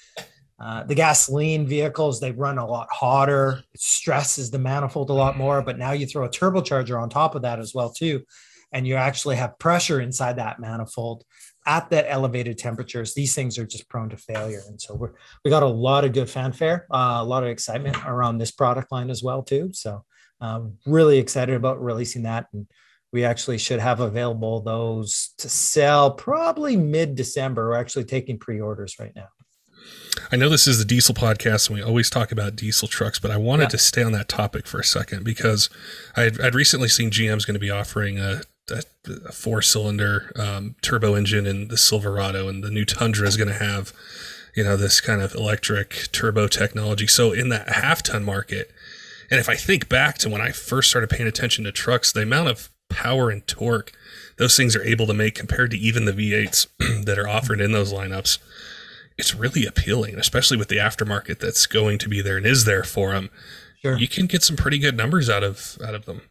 uh, 0.59 0.83
the 0.85 0.95
gasoline 0.95 1.67
vehicles 1.67 2.21
they 2.21 2.33
run 2.33 2.59
a 2.59 2.67
lot 2.67 2.89
hotter. 2.91 3.63
It 3.75 3.81
stresses 3.81 4.51
the 4.51 4.59
manifold 4.59 5.11
a 5.11 5.15
lot 5.15 5.37
more. 5.37 5.63
But 5.63 5.79
now 5.79 5.93
you 5.93 6.07
throw 6.07 6.25
a 6.25 6.29
turbocharger 6.29 7.01
on 7.01 7.11
top 7.11 7.35
of 7.35 7.43
that 7.43 7.61
as 7.61 7.75
well 7.75 7.91
too, 7.91 8.25
and 8.73 8.87
you 8.87 8.97
actually 8.97 9.37
have 9.37 9.59
pressure 9.59 10.01
inside 10.01 10.37
that 10.37 10.59
manifold 10.59 11.25
at 11.67 11.91
that 11.91 12.07
elevated 12.09 12.57
temperatures. 12.57 13.15
These 13.15 13.35
things 13.35 13.59
are 13.59 13.67
just 13.67 13.89
prone 13.89 14.09
to 14.09 14.17
failure, 14.17 14.63
and 14.69 14.81
so 14.81 14.95
we're 14.95 15.13
we 15.45 15.51
got 15.51 15.63
a 15.63 15.67
lot 15.67 16.05
of 16.05 16.15
good 16.15 16.29
fanfare, 16.29 16.87
uh, 16.91 17.19
a 17.21 17.25
lot 17.25 17.43
of 17.43 17.51
excitement 17.51 17.97
around 18.07 18.39
this 18.39 18.51
product 18.51 18.91
line 18.91 19.11
as 19.11 19.23
well 19.23 19.43
too. 19.43 19.71
So. 19.73 20.05
Um, 20.43 20.79
really 20.87 21.19
excited 21.19 21.55
about 21.55 21.85
releasing 21.85 22.23
that 22.23 22.47
and 22.55 22.67
we 23.13 23.25
actually 23.25 23.59
should 23.59 23.81
have 23.81 24.01
available 24.01 24.61
those 24.61 25.31
to 25.39 25.49
sell 25.49 26.13
probably 26.13 26.77
mid 26.77 27.15
December. 27.15 27.69
We're 27.69 27.77
actually 27.77 28.05
taking 28.05 28.39
pre 28.39 28.61
orders 28.61 28.97
right 28.99 29.13
now. 29.15 29.29
I 30.31 30.37
know 30.37 30.49
this 30.49 30.67
is 30.67 30.79
the 30.79 30.85
diesel 30.85 31.15
podcast 31.15 31.69
and 31.69 31.79
we 31.79 31.83
always 31.83 32.11
talk 32.11 32.31
about 32.31 32.55
diesel 32.55 32.87
trucks, 32.87 33.19
but 33.19 33.31
I 33.31 33.37
wanted 33.37 33.65
yeah. 33.65 33.69
to 33.71 33.79
stay 33.79 34.03
on 34.03 34.13
that 34.13 34.29
topic 34.29 34.67
for 34.67 34.79
a 34.79 34.85
second 34.85 35.25
because 35.25 35.71
I'd, 36.17 36.41
I'd 36.41 36.55
recently 36.55 36.89
seen 36.89 37.11
GM's 37.11 37.45
going 37.45 37.55
to 37.55 37.61
be 37.61 37.71
offering 37.71 38.19
a 38.19 38.43
a, 38.71 38.83
a 39.27 39.33
four 39.33 39.63
cylinder 39.63 40.33
um, 40.37 40.77
turbo 40.83 41.15
engine 41.15 41.47
in 41.47 41.69
the 41.69 41.77
Silverado, 41.77 42.49
and 42.49 42.63
the 42.63 42.71
new 42.71 42.85
Tundra 42.85 43.27
is 43.27 43.37
going 43.37 43.49
to 43.49 43.55
have, 43.55 43.93
you 44.55 44.65
know, 44.65 44.77
this 44.77 45.01
kind 45.01 45.21
of 45.21 45.35
electric 45.35 46.13
turbo 46.13 46.47
technology. 46.47 47.07
So 47.07 47.33
in 47.33 47.49
that 47.51 47.69
half 47.69 48.03
ton 48.03 48.25
market, 48.25 48.71
and 49.31 49.39
if 49.39 49.49
I 49.49 49.57
think 49.57 49.89
back 49.89 50.19
to 50.19 50.29
when 50.29 50.41
I 50.41 50.51
first 50.51 50.91
started 50.91 51.11
paying 51.11 51.29
attention 51.29 51.65
to 51.65 51.73
trucks, 51.73 52.13
the 52.13 52.23
amount 52.23 52.49
of 52.49 52.71
power 52.91 53.31
and 53.31 53.47
torque 53.47 53.93
those 54.41 54.57
things 54.57 54.75
are 54.75 54.83
able 54.83 55.07
to 55.07 55.13
make 55.13 55.35
compared 55.35 55.71
to 55.71 55.77
even 55.77 56.07
the 56.07 56.13
V8s 56.13 57.05
that 57.05 57.19
are 57.19 57.29
offered 57.29 57.61
in 57.61 57.73
those 57.73 57.93
lineups, 57.93 58.39
it's 59.19 59.35
really 59.35 59.67
appealing, 59.67 60.15
especially 60.15 60.57
with 60.57 60.69
the 60.69 60.79
aftermarket 60.79 61.39
that's 61.39 61.67
going 61.67 61.99
to 61.99 62.09
be 62.09 62.23
there 62.23 62.39
and 62.39 62.47
is 62.47 62.65
there 62.65 62.83
for 62.83 63.13
them. 63.13 63.29
Sure. 63.83 63.99
You 63.99 64.09
can 64.09 64.25
get 64.25 64.43
some 64.43 64.57
pretty 64.57 64.79
good 64.79 64.97
numbers 64.97 65.29
out 65.29 65.45
of 65.45 65.77
out 65.87 65.95
of 65.95 66.07
them. 66.07 66.23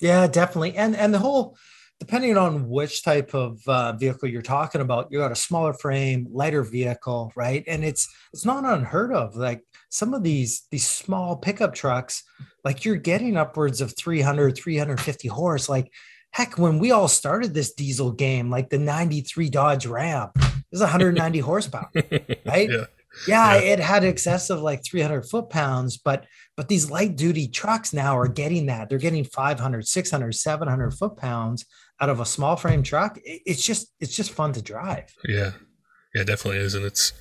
Yeah, 0.00 0.26
definitely. 0.26 0.74
And 0.74 0.96
and 0.96 1.12
the 1.12 1.18
whole 1.18 1.54
depending 1.98 2.38
on 2.38 2.66
which 2.66 3.04
type 3.04 3.34
of 3.34 3.60
uh, 3.68 3.92
vehicle 3.92 4.26
you're 4.26 4.40
talking 4.40 4.80
about, 4.80 5.08
you 5.12 5.18
got 5.18 5.30
a 5.30 5.36
smaller 5.36 5.74
frame, 5.74 6.28
lighter 6.30 6.62
vehicle, 6.62 7.30
right? 7.36 7.62
And 7.66 7.84
it's 7.84 8.08
it's 8.32 8.46
not 8.46 8.64
unheard 8.64 9.12
of. 9.12 9.36
Like 9.36 9.62
some 9.90 10.14
of 10.14 10.22
these 10.22 10.66
these 10.70 10.86
small 10.86 11.36
pickup 11.36 11.74
trucks, 11.74 12.22
like 12.64 12.84
you're 12.84 12.96
getting 12.96 13.36
upwards 13.36 13.80
of 13.80 13.94
300, 13.96 14.56
350 14.56 15.28
horse. 15.28 15.68
Like 15.68 15.92
heck, 16.32 16.58
when 16.58 16.78
we 16.78 16.92
all 16.92 17.08
started 17.08 17.52
this 17.52 17.74
diesel 17.74 18.12
game, 18.12 18.50
like 18.50 18.70
the 18.70 18.78
93 18.78 19.50
Dodge 19.50 19.86
Ram, 19.86 20.30
is 20.72 20.80
190 20.80 21.38
horsepower, 21.40 21.90
right? 22.46 22.70
Yeah. 22.70 22.84
Yeah, 23.26 23.54
yeah, 23.54 23.60
it 23.60 23.80
had 23.80 24.04
excess 24.04 24.50
of 24.50 24.60
like 24.60 24.84
300 24.84 25.22
foot 25.22 25.50
pounds, 25.50 25.96
but 25.96 26.26
but 26.56 26.68
these 26.68 26.92
light 26.92 27.16
duty 27.16 27.48
trucks 27.48 27.92
now 27.92 28.16
are 28.16 28.28
getting 28.28 28.66
that. 28.66 28.88
They're 28.88 28.98
getting 28.98 29.24
500, 29.24 29.86
600, 29.86 30.32
700 30.32 30.90
foot 30.92 31.16
pounds 31.16 31.66
out 32.00 32.08
of 32.08 32.20
a 32.20 32.24
small 32.24 32.54
frame 32.54 32.84
truck. 32.84 33.18
It's 33.24 33.62
just 33.62 33.92
it's 33.98 34.14
just 34.14 34.30
fun 34.30 34.52
to 34.52 34.62
drive. 34.62 35.12
Yeah. 35.24 35.50
Yeah, 36.14 36.24
definitely 36.24 36.60
is, 36.60 36.74
and 36.74 36.84
it's 36.84 37.12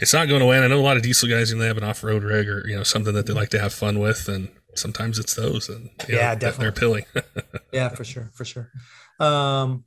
it's 0.00 0.12
not 0.12 0.28
going 0.28 0.42
away. 0.42 0.56
And 0.56 0.64
I 0.64 0.68
know 0.68 0.80
a 0.80 0.82
lot 0.82 0.98
of 0.98 1.02
diesel 1.02 1.28
guys, 1.28 1.50
and 1.50 1.60
they 1.60 1.66
have 1.66 1.78
an 1.78 1.84
off 1.84 2.04
road 2.04 2.22
rig 2.22 2.48
or 2.48 2.66
you 2.68 2.76
know 2.76 2.82
something 2.82 3.14
that 3.14 3.26
they 3.26 3.32
like 3.32 3.48
to 3.50 3.58
have 3.58 3.72
fun 3.72 3.98
with, 3.98 4.28
and 4.28 4.48
sometimes 4.74 5.18
it's 5.18 5.34
those, 5.34 5.68
and 5.68 5.88
yeah, 6.08 6.34
know, 6.34 6.40
definitely 6.40 6.58
they're 6.58 6.68
appealing. 6.68 7.04
yeah, 7.72 7.88
for 7.88 8.04
sure, 8.04 8.30
for 8.34 8.44
sure. 8.44 8.70
Um, 9.18 9.84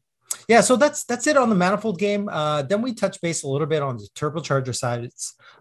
yeah, 0.48 0.62
so 0.62 0.76
that's 0.76 1.04
that's 1.04 1.28
it 1.28 1.38
on 1.38 1.50
the 1.50 1.56
manifold 1.56 2.00
game. 2.00 2.30
Uh, 2.30 2.64
then 2.64 2.82
we 2.82 2.94
touch 2.94 3.22
base 3.22 3.44
a 3.44 3.48
little 3.48 3.68
bit 3.68 3.84
on 3.84 3.98
the 3.98 4.08
turbocharger 4.16 4.76
side. 4.76 5.10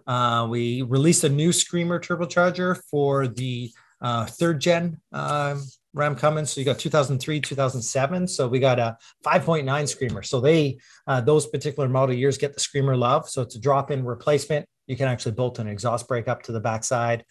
Uh, 0.06 0.46
we 0.48 0.82
released 0.82 1.24
a 1.24 1.28
new 1.28 1.52
Screamer 1.52 2.00
turbocharger 2.00 2.80
for 2.90 3.28
the 3.28 3.70
uh, 4.00 4.26
third 4.26 4.60
gen 4.60 5.00
um, 5.12 5.62
Ram 5.96 6.14
Cummins. 6.14 6.52
So 6.52 6.60
you 6.60 6.64
got 6.64 6.78
2003, 6.78 7.40
2007. 7.40 8.28
So 8.28 8.46
we 8.46 8.60
got 8.60 8.78
a 8.78 8.98
5.9 9.24 9.88
Screamer. 9.88 10.22
So 10.22 10.40
they 10.40 10.78
uh, 11.06 11.22
those 11.22 11.46
particular 11.46 11.88
model 11.88 12.14
years 12.14 12.36
get 12.36 12.52
the 12.52 12.60
Screamer 12.60 12.96
love. 12.96 13.28
So 13.28 13.42
it's 13.42 13.56
a 13.56 13.60
drop-in 13.60 14.04
replacement. 14.04 14.66
You 14.86 14.96
can 14.96 15.08
actually 15.08 15.32
bolt 15.32 15.58
an 15.58 15.66
exhaust 15.66 16.06
brake 16.06 16.28
up 16.28 16.42
to 16.44 16.52
the 16.52 16.60
backside. 16.60 17.24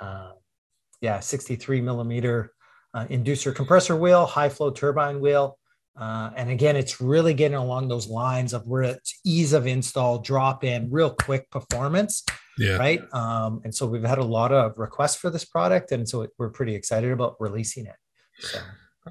Uh, 0.00 0.32
yeah, 1.02 1.20
63 1.20 1.82
millimeter 1.82 2.52
uh, 2.94 3.04
inducer 3.06 3.54
compressor 3.54 3.94
wheel, 3.94 4.24
high 4.24 4.48
flow 4.48 4.70
turbine 4.70 5.20
wheel. 5.20 5.58
Uh, 5.98 6.30
and 6.36 6.50
again, 6.50 6.76
it's 6.76 7.00
really 7.00 7.34
getting 7.34 7.56
along 7.56 7.88
those 7.88 8.08
lines 8.08 8.52
of 8.52 8.66
where 8.66 8.82
it's 8.82 9.20
ease 9.24 9.52
of 9.52 9.66
install, 9.66 10.18
drop 10.18 10.64
in, 10.64 10.90
real 10.90 11.10
quick 11.10 11.50
performance. 11.50 12.24
Yeah. 12.58 12.76
Right. 12.76 13.02
Um, 13.12 13.60
and 13.64 13.74
so 13.74 13.86
we've 13.86 14.02
had 14.02 14.18
a 14.18 14.24
lot 14.24 14.52
of 14.52 14.78
requests 14.78 15.16
for 15.16 15.28
this 15.28 15.44
product. 15.44 15.92
And 15.92 16.08
so 16.08 16.26
we're 16.38 16.48
pretty 16.48 16.74
excited 16.74 17.12
about 17.12 17.36
releasing 17.38 17.84
it. 17.84 17.96
So. 18.38 18.58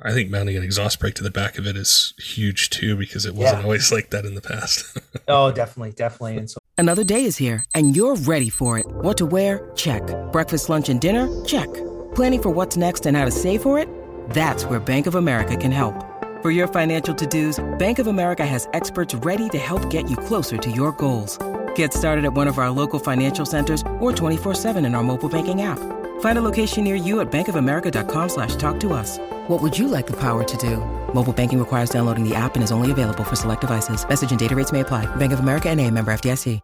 I 0.01 0.11
think 0.11 0.29
mounting 0.29 0.57
an 0.57 0.63
exhaust 0.63 0.99
brake 0.99 1.15
to 1.15 1.23
the 1.23 1.31
back 1.31 1.57
of 1.57 1.65
it 1.65 1.77
is 1.77 2.13
huge 2.17 2.69
too, 2.69 2.97
because 2.97 3.25
it 3.25 3.33
wasn't 3.33 3.59
yeah. 3.59 3.63
always 3.63 3.91
like 3.91 4.09
that 4.09 4.25
in 4.25 4.35
the 4.35 4.41
past. 4.41 4.97
oh, 5.27 5.51
definitely, 5.51 5.91
definitely. 5.91 6.37
And 6.37 6.49
so 6.49 6.57
another 6.77 7.03
day 7.03 7.23
is 7.23 7.37
here 7.37 7.63
and 7.73 7.95
you're 7.95 8.15
ready 8.15 8.49
for 8.49 8.77
it. 8.77 8.85
What 8.87 9.17
to 9.17 9.25
wear? 9.25 9.71
Check. 9.75 10.03
Breakfast, 10.31 10.69
lunch, 10.69 10.89
and 10.89 10.99
dinner? 10.99 11.29
Check. 11.45 11.73
Planning 12.13 12.41
for 12.41 12.49
what's 12.49 12.75
next 12.75 13.05
and 13.05 13.15
how 13.15 13.25
to 13.25 13.31
save 13.31 13.61
for 13.61 13.79
it? 13.79 13.87
That's 14.31 14.65
where 14.65 14.79
Bank 14.79 15.07
of 15.07 15.15
America 15.15 15.55
can 15.55 15.71
help. 15.71 15.95
For 16.41 16.51
your 16.51 16.67
financial 16.67 17.15
to-dos, 17.15 17.63
Bank 17.79 17.99
of 17.99 18.07
America 18.07 18.45
has 18.45 18.67
experts 18.73 19.15
ready 19.15 19.49
to 19.49 19.57
help 19.57 19.89
get 19.89 20.09
you 20.09 20.17
closer 20.17 20.57
to 20.57 20.71
your 20.71 20.91
goals. 20.91 21.39
Get 21.75 21.93
started 21.93 22.25
at 22.25 22.33
one 22.33 22.47
of 22.47 22.59
our 22.59 22.69
local 22.69 22.99
financial 22.99 23.45
centers 23.45 23.81
or 23.99 24.11
24-7 24.11 24.85
in 24.85 24.93
our 24.93 25.03
mobile 25.03 25.29
banking 25.29 25.61
app. 25.61 25.79
Find 26.19 26.37
a 26.37 26.41
location 26.41 26.83
near 26.83 26.95
you 26.95 27.21
at 27.21 27.31
bankofamerica.com 27.31 28.29
slash 28.29 28.55
talk 28.57 28.79
to 28.81 28.93
us. 28.93 29.17
What 29.47 29.61
would 29.61 29.77
you 29.77 29.87
like 29.87 30.05
the 30.05 30.19
power 30.19 30.43
to 30.43 30.57
do? 30.57 30.77
Mobile 31.13 31.33
banking 31.33 31.59
requires 31.59 31.89
downloading 31.89 32.27
the 32.27 32.35
app 32.35 32.55
and 32.55 32.63
is 32.63 32.71
only 32.71 32.91
available 32.91 33.23
for 33.23 33.35
select 33.35 33.61
devices. 33.61 34.07
Message 34.07 34.31
and 34.31 34.39
data 34.39 34.55
rates 34.55 34.71
may 34.71 34.81
apply. 34.81 35.05
Bank 35.15 35.33
of 35.33 35.39
America 35.39 35.69
and 35.69 35.79
a 35.79 35.89
member 35.89 36.13
FDIC. 36.13 36.59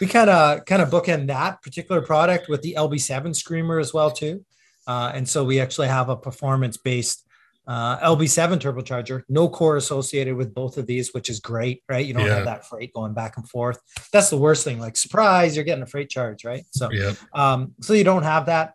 We 0.00 0.06
kind 0.06 0.28
of 0.28 0.64
kind 0.66 0.82
of 0.82 0.90
bookend 0.90 1.28
that 1.28 1.62
particular 1.62 2.02
product 2.02 2.48
with 2.48 2.62
the 2.62 2.74
LB7 2.76 3.34
Screamer 3.34 3.78
as 3.78 3.94
well 3.94 4.10
too. 4.10 4.44
Uh, 4.86 5.12
and 5.14 5.26
so 5.28 5.44
we 5.44 5.60
actually 5.60 5.88
have 5.88 6.10
a 6.10 6.16
performance-based 6.16 7.24
uh, 7.66 7.98
LB7 8.00 8.58
turbocharger, 8.58 9.22
no 9.28 9.48
core 9.48 9.76
associated 9.76 10.36
with 10.36 10.52
both 10.54 10.76
of 10.76 10.86
these, 10.86 11.14
which 11.14 11.30
is 11.30 11.40
great, 11.40 11.82
right? 11.88 12.04
You 12.04 12.12
don't 12.12 12.26
yeah. 12.26 12.36
have 12.36 12.44
that 12.44 12.66
freight 12.66 12.92
going 12.92 13.14
back 13.14 13.36
and 13.36 13.48
forth. 13.48 13.80
That's 14.12 14.28
the 14.28 14.36
worst 14.36 14.64
thing. 14.64 14.78
Like 14.78 14.96
surprise, 14.96 15.56
you're 15.56 15.64
getting 15.64 15.82
a 15.82 15.86
freight 15.86 16.10
charge, 16.10 16.44
right? 16.44 16.64
So, 16.72 16.90
yeah. 16.92 17.12
um, 17.32 17.74
so 17.80 17.94
you 17.94 18.04
don't 18.04 18.22
have 18.22 18.46
that. 18.46 18.74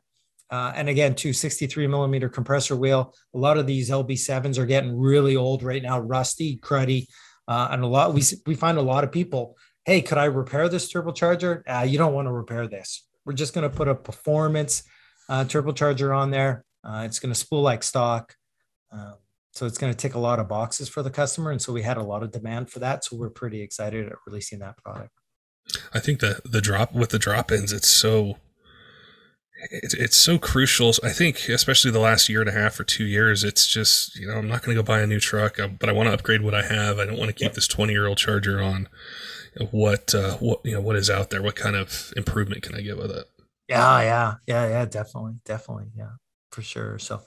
Uh, 0.51 0.71
and 0.75 0.89
again, 0.89 1.13
263 1.15 1.87
millimeter 1.87 2.29
compressor 2.29 2.75
wheel. 2.75 3.13
A 3.35 3.37
lot 3.37 3.57
of 3.57 3.67
these 3.67 3.89
LB7s 3.89 4.57
are 4.57 4.65
getting 4.65 4.97
really 4.97 5.35
old 5.35 5.63
right 5.63 5.83
now, 5.83 5.99
rusty, 5.99 6.57
cruddy. 6.57 7.05
Uh, 7.47 7.69
and 7.71 7.83
a 7.83 7.87
lot, 7.87 8.13
we, 8.13 8.23
we 8.45 8.55
find 8.55 8.77
a 8.77 8.81
lot 8.81 9.03
of 9.03 9.11
people, 9.11 9.57
hey, 9.85 10.01
could 10.01 10.17
I 10.17 10.25
repair 10.25 10.69
this 10.69 10.91
turbocharger? 10.91 11.61
Uh, 11.67 11.83
you 11.83 11.97
don't 11.97 12.13
want 12.13 12.27
to 12.27 12.31
repair 12.31 12.67
this. 12.67 13.07
We're 13.25 13.33
just 13.33 13.53
going 13.53 13.69
to 13.69 13.75
put 13.75 13.87
a 13.87 13.95
performance 13.95 14.83
uh, 15.29 15.43
turbocharger 15.45 16.15
on 16.15 16.31
there. 16.31 16.65
Uh, 16.83 17.03
it's 17.05 17.19
going 17.19 17.33
to 17.33 17.39
spool 17.39 17.61
like 17.61 17.83
stock. 17.83 18.35
Um, 18.91 19.15
so 19.51 19.65
it's 19.65 19.77
going 19.77 19.91
to 19.93 19.97
tick 19.97 20.15
a 20.15 20.19
lot 20.19 20.39
of 20.39 20.47
boxes 20.47 20.89
for 20.89 21.03
the 21.03 21.09
customer. 21.09 21.51
And 21.51 21.61
so 21.61 21.73
we 21.73 21.81
had 21.81 21.97
a 21.97 22.03
lot 22.03 22.23
of 22.23 22.31
demand 22.31 22.69
for 22.71 22.79
that. 22.79 23.03
So 23.03 23.17
we're 23.17 23.29
pretty 23.29 23.61
excited 23.61 24.07
at 24.07 24.13
releasing 24.25 24.59
that 24.59 24.77
product. 24.77 25.11
I 25.93 25.99
think 25.99 26.19
the 26.19 26.41
the 26.43 26.61
drop 26.61 26.93
with 26.93 27.09
the 27.09 27.19
drop 27.19 27.51
ins, 27.51 27.71
it's 27.71 27.87
so 27.87 28.37
it's, 29.69 29.93
it's 29.93 30.17
so 30.17 30.37
crucial. 30.37 30.93
I 31.03 31.09
think, 31.09 31.47
especially 31.49 31.91
the 31.91 31.99
last 31.99 32.29
year 32.29 32.41
and 32.41 32.49
a 32.49 32.53
half 32.53 32.79
or 32.79 32.83
two 32.83 33.05
years, 33.05 33.43
it's 33.43 33.67
just, 33.67 34.15
you 34.15 34.27
know, 34.27 34.33
I'm 34.33 34.47
not 34.47 34.63
going 34.63 34.75
to 34.75 34.81
go 34.81 34.85
buy 34.85 35.01
a 35.01 35.07
new 35.07 35.19
truck, 35.19 35.59
uh, 35.59 35.67
but 35.67 35.89
I 35.89 35.91
want 35.91 36.07
to 36.07 36.13
upgrade 36.13 36.41
what 36.41 36.55
I 36.55 36.63
have. 36.63 36.99
I 36.99 37.05
don't 37.05 37.17
want 37.17 37.29
to 37.29 37.33
keep 37.33 37.47
yep. 37.47 37.53
this 37.53 37.67
20 37.67 37.93
year 37.93 38.07
old 38.07 38.17
charger 38.17 38.61
on. 38.61 38.87
What, 39.71 40.13
uh, 40.13 40.37
what, 40.37 40.61
you 40.63 40.73
know, 40.73 40.81
what 40.81 40.95
is 40.95 41.09
out 41.09 41.29
there? 41.29 41.41
What 41.41 41.55
kind 41.55 41.75
of 41.75 42.13
improvement 42.15 42.63
can 42.63 42.75
I 42.75 42.81
get 42.81 42.97
with 42.97 43.11
it? 43.11 43.25
Yeah, 43.67 44.01
yeah, 44.01 44.33
yeah, 44.47 44.67
yeah, 44.67 44.85
definitely, 44.85 45.33
definitely, 45.45 45.91
yeah, 45.95 46.11
for 46.51 46.61
sure. 46.61 46.97
So, 46.97 47.21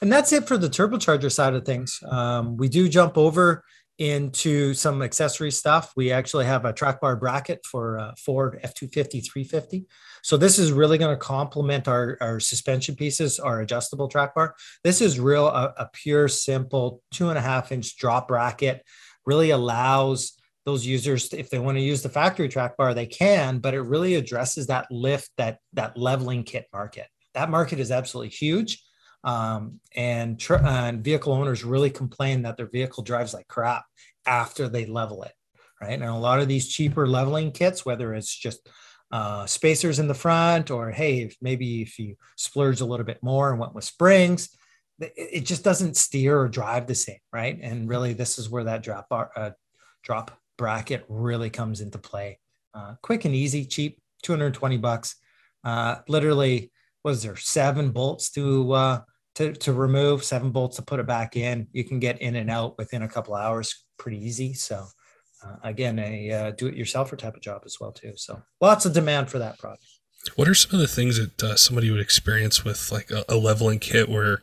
and 0.00 0.12
that's 0.12 0.32
it 0.32 0.46
for 0.46 0.56
the 0.56 0.68
turbocharger 0.68 1.32
side 1.32 1.54
of 1.54 1.64
things. 1.64 2.00
Um, 2.08 2.56
we 2.56 2.68
do 2.68 2.88
jump 2.88 3.18
over 3.18 3.64
into 3.98 4.72
some 4.72 5.02
accessory 5.02 5.50
stuff. 5.50 5.92
We 5.96 6.10
actually 6.10 6.46
have 6.46 6.64
a 6.64 6.72
track 6.72 7.00
bar 7.00 7.16
bracket 7.16 7.66
for 7.66 7.98
uh, 7.98 8.12
Ford 8.16 8.58
F250 8.64 9.30
350. 9.30 9.86
So 10.22 10.36
this 10.36 10.58
is 10.58 10.72
really 10.72 10.98
going 10.98 11.14
to 11.14 11.20
complement 11.20 11.88
our, 11.88 12.16
our 12.20 12.40
suspension 12.40 12.94
pieces, 12.96 13.38
our 13.38 13.60
adjustable 13.60 14.08
track 14.08 14.34
bar. 14.34 14.54
This 14.84 15.00
is 15.00 15.20
real, 15.20 15.46
a, 15.46 15.74
a 15.76 15.88
pure, 15.92 16.28
simple 16.28 17.02
two 17.10 17.28
and 17.28 17.38
a 17.38 17.42
half 17.42 17.72
inch 17.72 17.96
drop 17.96 18.28
bracket, 18.28 18.84
really 19.26 19.50
allows 19.50 20.32
those 20.66 20.84
users, 20.84 21.32
if 21.32 21.48
they 21.50 21.58
want 21.58 21.78
to 21.78 21.82
use 21.82 22.02
the 22.02 22.08
factory 22.08 22.48
track 22.48 22.76
bar, 22.76 22.92
they 22.92 23.06
can, 23.06 23.58
but 23.58 23.74
it 23.74 23.80
really 23.80 24.14
addresses 24.14 24.66
that 24.66 24.86
lift, 24.90 25.30
that, 25.38 25.58
that 25.72 25.96
leveling 25.96 26.44
kit 26.44 26.66
market. 26.72 27.06
That 27.34 27.50
market 27.50 27.80
is 27.80 27.90
absolutely 27.90 28.30
huge. 28.30 28.82
Um, 29.24 29.80
and, 29.94 30.38
tr- 30.38 30.56
and 30.56 31.04
vehicle 31.04 31.32
owners 31.32 31.64
really 31.64 31.90
complain 31.90 32.42
that 32.42 32.56
their 32.56 32.68
vehicle 32.68 33.02
drives 33.02 33.34
like 33.34 33.48
crap 33.48 33.84
after 34.26 34.68
they 34.68 34.86
level 34.86 35.22
it, 35.22 35.32
right? 35.80 35.92
And 35.92 36.04
a 36.04 36.14
lot 36.14 36.40
of 36.40 36.48
these 36.48 36.68
cheaper 36.68 37.06
leveling 37.06 37.52
kits, 37.52 37.84
whether 37.84 38.14
it's 38.14 38.34
just 38.34 38.68
uh, 39.12 39.46
spacers 39.46 39.98
in 39.98 40.08
the 40.08 40.14
front, 40.14 40.70
or 40.70 40.90
hey, 40.90 41.22
if 41.22 41.36
maybe 41.40 41.82
if 41.82 41.98
you 41.98 42.16
splurge 42.36 42.80
a 42.80 42.84
little 42.84 43.06
bit 43.06 43.22
more 43.22 43.50
and 43.50 43.58
went 43.58 43.74
with 43.74 43.84
springs, 43.84 44.56
it, 45.00 45.40
just 45.40 45.64
doesn't 45.64 45.96
steer 45.96 46.38
or 46.38 46.48
drive 46.48 46.86
the 46.86 46.94
same, 46.94 47.18
right? 47.32 47.58
And 47.60 47.88
really, 47.88 48.12
this 48.12 48.38
is 48.38 48.50
where 48.50 48.64
that 48.64 48.82
drop 48.82 49.08
bar, 49.08 49.30
uh, 49.34 49.50
drop 50.02 50.38
bracket 50.58 51.04
really 51.08 51.50
comes 51.50 51.80
into 51.80 51.98
play. 51.98 52.38
Uh, 52.74 52.94
quick 53.02 53.24
and 53.24 53.34
easy, 53.34 53.64
cheap, 53.64 53.98
220 54.22 54.76
bucks. 54.76 55.16
Uh, 55.64 55.96
literally, 56.06 56.70
was 57.02 57.22
there 57.22 57.36
seven 57.36 57.90
bolts 57.90 58.30
to 58.32 58.72
uh, 58.72 59.00
to 59.36 59.52
to 59.54 59.72
remove, 59.72 60.22
seven 60.22 60.50
bolts 60.50 60.76
to 60.76 60.82
put 60.82 61.00
it 61.00 61.06
back 61.06 61.36
in. 61.36 61.66
You 61.72 61.84
can 61.84 61.98
get 61.98 62.20
in 62.20 62.36
and 62.36 62.50
out 62.50 62.76
within 62.78 63.02
a 63.02 63.08
couple 63.08 63.34
hours, 63.34 63.84
pretty 63.98 64.24
easy. 64.24 64.52
So 64.54 64.86
uh, 65.44 65.56
again, 65.62 65.98
a 65.98 66.30
uh, 66.30 66.50
do-it-yourselfer 66.52 67.16
type 67.16 67.34
of 67.34 67.40
job 67.40 67.62
as 67.64 67.78
well 67.80 67.92
too. 67.92 68.12
So 68.16 68.42
lots 68.60 68.86
of 68.86 68.92
demand 68.92 69.30
for 69.30 69.38
that 69.38 69.58
product. 69.58 69.84
What 70.36 70.48
are 70.48 70.54
some 70.54 70.74
of 70.74 70.80
the 70.80 70.94
things 70.94 71.18
that 71.18 71.42
uh, 71.42 71.56
somebody 71.56 71.90
would 71.90 72.00
experience 72.00 72.64
with 72.64 72.92
like 72.92 73.10
a, 73.10 73.24
a, 73.28 73.36
leveling 73.36 73.78
kit 73.78 74.08
where 74.08 74.42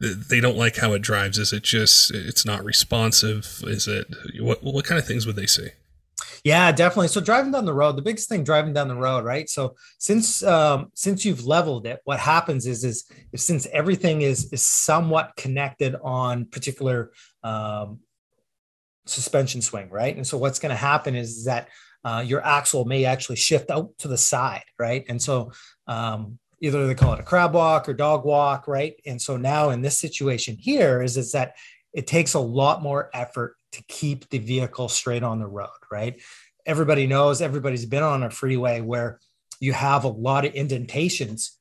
they 0.00 0.40
don't 0.40 0.56
like 0.56 0.76
how 0.76 0.94
it 0.94 1.02
drives? 1.02 1.38
Is 1.38 1.52
it 1.52 1.62
just 1.62 2.12
it's 2.12 2.44
not 2.44 2.64
responsive? 2.64 3.62
Is 3.62 3.86
it 3.86 4.06
what 4.40 4.64
what 4.64 4.84
kind 4.84 4.98
of 4.98 5.06
things 5.06 5.24
would 5.26 5.36
they 5.36 5.46
say? 5.46 5.74
Yeah, 6.44 6.72
definitely. 6.72 7.08
So 7.08 7.20
driving 7.20 7.52
down 7.52 7.66
the 7.66 7.74
road, 7.74 7.96
the 7.96 8.02
biggest 8.02 8.28
thing 8.28 8.42
driving 8.42 8.72
down 8.72 8.88
the 8.88 8.96
road, 8.96 9.24
right? 9.24 9.48
So 9.48 9.76
since 9.98 10.42
um, 10.42 10.90
since 10.94 11.24
you've 11.24 11.46
leveled 11.46 11.86
it, 11.86 12.00
what 12.02 12.18
happens 12.18 12.66
is 12.66 12.82
is 12.82 13.04
if, 13.32 13.40
since 13.40 13.66
everything 13.66 14.22
is 14.22 14.52
is 14.52 14.66
somewhat 14.66 15.34
connected 15.36 15.94
on 16.02 16.46
particular 16.46 17.12
um, 17.44 18.00
suspension 19.06 19.60
swing, 19.60 19.88
right? 19.90 20.16
And 20.16 20.26
so 20.26 20.38
what's 20.38 20.58
going 20.58 20.70
to 20.70 20.76
happen 20.76 21.14
is 21.14 21.44
that 21.44 21.68
uh, 22.04 22.22
your 22.26 22.44
axle 22.44 22.84
may 22.84 23.04
actually 23.04 23.36
shift 23.36 23.70
out 23.70 23.90
to 23.98 24.08
the 24.08 24.18
side, 24.18 24.64
right? 24.78 25.04
And 25.08 25.20
so 25.20 25.52
um, 25.86 26.38
either 26.60 26.86
they 26.86 26.94
call 26.94 27.14
it 27.14 27.20
a 27.20 27.24
crab 27.24 27.54
walk 27.54 27.88
or 27.88 27.94
dog 27.94 28.24
walk, 28.24 28.66
right? 28.66 28.94
And 29.06 29.20
so 29.20 29.36
now 29.36 29.70
in 29.70 29.82
this 29.82 29.98
situation 29.98 30.56
here 30.58 31.02
is 31.02 31.16
is 31.16 31.32
that 31.32 31.56
it 31.92 32.06
takes 32.06 32.34
a 32.34 32.40
lot 32.40 32.82
more 32.82 33.10
effort 33.12 33.56
to 33.72 33.82
keep 33.88 34.28
the 34.30 34.38
vehicle 34.38 34.88
straight 34.88 35.22
on 35.22 35.38
the 35.38 35.46
road, 35.46 35.68
right? 35.90 36.20
Everybody 36.64 37.06
knows, 37.06 37.42
everybody's 37.42 37.86
been 37.86 38.02
on 38.02 38.22
a 38.22 38.30
freeway 38.30 38.80
where 38.80 39.18
you 39.60 39.72
have 39.72 40.04
a 40.04 40.08
lot 40.08 40.44
of 40.44 40.54
indentations 40.54 41.58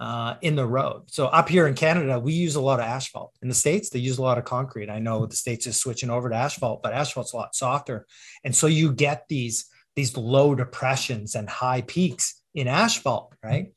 uh, 0.00 0.34
in 0.42 0.56
the 0.56 0.66
road. 0.66 1.02
So 1.06 1.26
up 1.26 1.48
here 1.48 1.66
in 1.66 1.74
Canada, 1.74 2.18
we 2.18 2.32
use 2.32 2.56
a 2.56 2.60
lot 2.60 2.80
of 2.80 2.86
asphalt. 2.86 3.32
In 3.42 3.48
the 3.48 3.54
states, 3.54 3.90
they 3.90 4.00
use 4.00 4.18
a 4.18 4.22
lot 4.22 4.38
of 4.38 4.44
concrete. 4.44 4.90
I 4.90 4.98
know 4.98 5.26
the 5.26 5.36
states 5.36 5.66
is 5.66 5.80
switching 5.80 6.10
over 6.10 6.28
to 6.28 6.34
asphalt, 6.34 6.82
but 6.82 6.92
asphalt's 6.92 7.32
a 7.32 7.36
lot 7.36 7.54
softer, 7.54 8.06
and 8.44 8.54
so 8.54 8.66
you 8.66 8.92
get 8.92 9.24
these 9.28 9.66
these 9.96 10.16
low 10.16 10.54
depressions 10.54 11.36
and 11.36 11.48
high 11.48 11.82
peaks 11.82 12.42
in 12.54 12.66
asphalt, 12.66 13.34
right? 13.44 13.72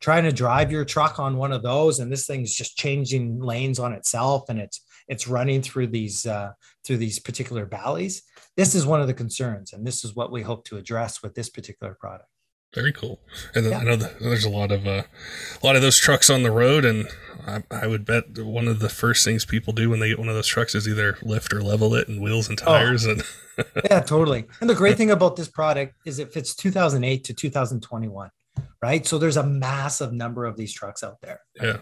Trying 0.00 0.24
to 0.24 0.32
drive 0.32 0.72
your 0.72 0.84
truck 0.84 1.20
on 1.20 1.36
one 1.36 1.52
of 1.52 1.62
those, 1.62 2.00
and 2.00 2.10
this 2.10 2.26
thing's 2.26 2.54
just 2.54 2.76
changing 2.76 3.40
lanes 3.40 3.78
on 3.78 3.92
itself, 3.92 4.48
and 4.48 4.58
it's 4.58 4.84
it's 5.06 5.28
running 5.28 5.62
through 5.62 5.88
these 5.88 6.26
uh, 6.26 6.52
through 6.84 6.96
these 6.96 7.20
particular 7.20 7.66
valleys. 7.66 8.22
This 8.56 8.74
is 8.74 8.84
one 8.84 9.00
of 9.00 9.06
the 9.06 9.14
concerns, 9.14 9.72
and 9.72 9.86
this 9.86 10.04
is 10.04 10.14
what 10.14 10.32
we 10.32 10.42
hope 10.42 10.64
to 10.66 10.76
address 10.76 11.22
with 11.22 11.34
this 11.34 11.50
particular 11.50 11.96
product. 11.98 12.28
Very 12.74 12.92
cool. 12.92 13.20
And 13.54 13.66
yeah. 13.66 13.78
I 13.78 13.84
know 13.84 13.96
that 13.96 14.18
there's 14.18 14.44
a 14.44 14.50
lot 14.50 14.72
of 14.72 14.86
uh, 14.86 15.02
a 15.62 15.66
lot 15.66 15.76
of 15.76 15.82
those 15.82 15.98
trucks 15.98 16.30
on 16.30 16.42
the 16.42 16.50
road, 16.50 16.86
and 16.86 17.06
I, 17.46 17.62
I, 17.70 17.86
would 17.86 18.06
bet 18.06 18.38
one 18.38 18.66
of 18.66 18.78
the 18.78 18.88
first 18.88 19.26
things 19.26 19.44
people 19.44 19.74
do 19.74 19.90
when 19.90 20.00
they 20.00 20.08
get 20.08 20.18
one 20.18 20.30
of 20.30 20.34
those 20.34 20.46
trucks 20.46 20.74
is 20.74 20.88
either 20.88 21.18
lift 21.20 21.52
or 21.52 21.62
level 21.62 21.94
it, 21.94 22.08
and 22.08 22.22
wheels 22.22 22.48
and 22.48 22.58
oh. 22.62 22.64
tires. 22.64 23.06
Oh. 23.06 23.10
And 23.10 23.22
yeah, 23.90 24.00
totally. 24.00 24.46
And 24.60 24.70
the 24.70 24.74
great 24.74 24.96
thing 24.98 25.10
about 25.10 25.36
this 25.36 25.48
product 25.48 25.96
is 26.06 26.18
it 26.18 26.32
fits 26.32 26.54
2008 26.54 27.24
to 27.24 27.34
2021, 27.34 28.30
right? 28.80 29.06
So 29.06 29.18
there's 29.18 29.36
a 29.36 29.46
massive 29.46 30.14
number 30.14 30.46
of 30.46 30.56
these 30.56 30.72
trucks 30.72 31.02
out 31.02 31.20
there. 31.20 31.40
Yeah. 31.60 31.78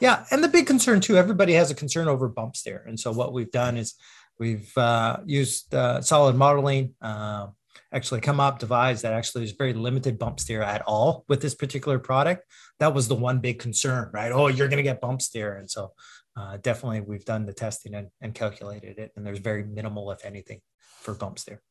Yeah, 0.00 0.24
and 0.30 0.44
the 0.44 0.48
big 0.48 0.66
concern 0.66 1.00
too. 1.00 1.16
Everybody 1.16 1.54
has 1.54 1.70
a 1.70 1.74
concern 1.74 2.08
over 2.08 2.28
bumps 2.28 2.62
there, 2.62 2.84
and 2.86 2.98
so 3.00 3.12
what 3.12 3.32
we've 3.32 3.50
done 3.50 3.78
is 3.78 3.94
we've 4.38 4.70
uh, 4.76 5.18
used 5.24 5.74
uh, 5.74 6.00
solid 6.02 6.36
modeling. 6.36 6.94
Uh, 7.00 7.48
actually, 7.92 8.20
come 8.20 8.40
up 8.40 8.58
devised 8.58 9.02
that 9.02 9.12
actually 9.12 9.42
there's 9.42 9.52
very 9.52 9.72
limited 9.72 10.18
bump 10.18 10.40
steer 10.40 10.62
at 10.62 10.82
all 10.82 11.24
with 11.28 11.40
this 11.40 11.54
particular 11.54 11.98
product. 11.98 12.44
That 12.80 12.94
was 12.94 13.08
the 13.08 13.14
one 13.14 13.40
big 13.40 13.58
concern, 13.58 14.10
right? 14.12 14.32
Oh, 14.32 14.48
you're 14.48 14.68
going 14.68 14.78
to 14.78 14.82
get 14.82 15.00
bump 15.00 15.22
steer, 15.22 15.56
and 15.56 15.70
so 15.70 15.92
uh, 16.36 16.58
definitely 16.58 17.00
we've 17.00 17.24
done 17.24 17.46
the 17.46 17.52
testing 17.52 17.94
and, 17.94 18.08
and 18.20 18.34
calculated 18.34 18.98
it, 18.98 19.12
and 19.16 19.26
there's 19.26 19.38
very 19.38 19.64
minimal, 19.64 20.10
if 20.10 20.24
anything, 20.24 20.60
for 21.00 21.14
bump 21.14 21.38
steer. 21.38 21.62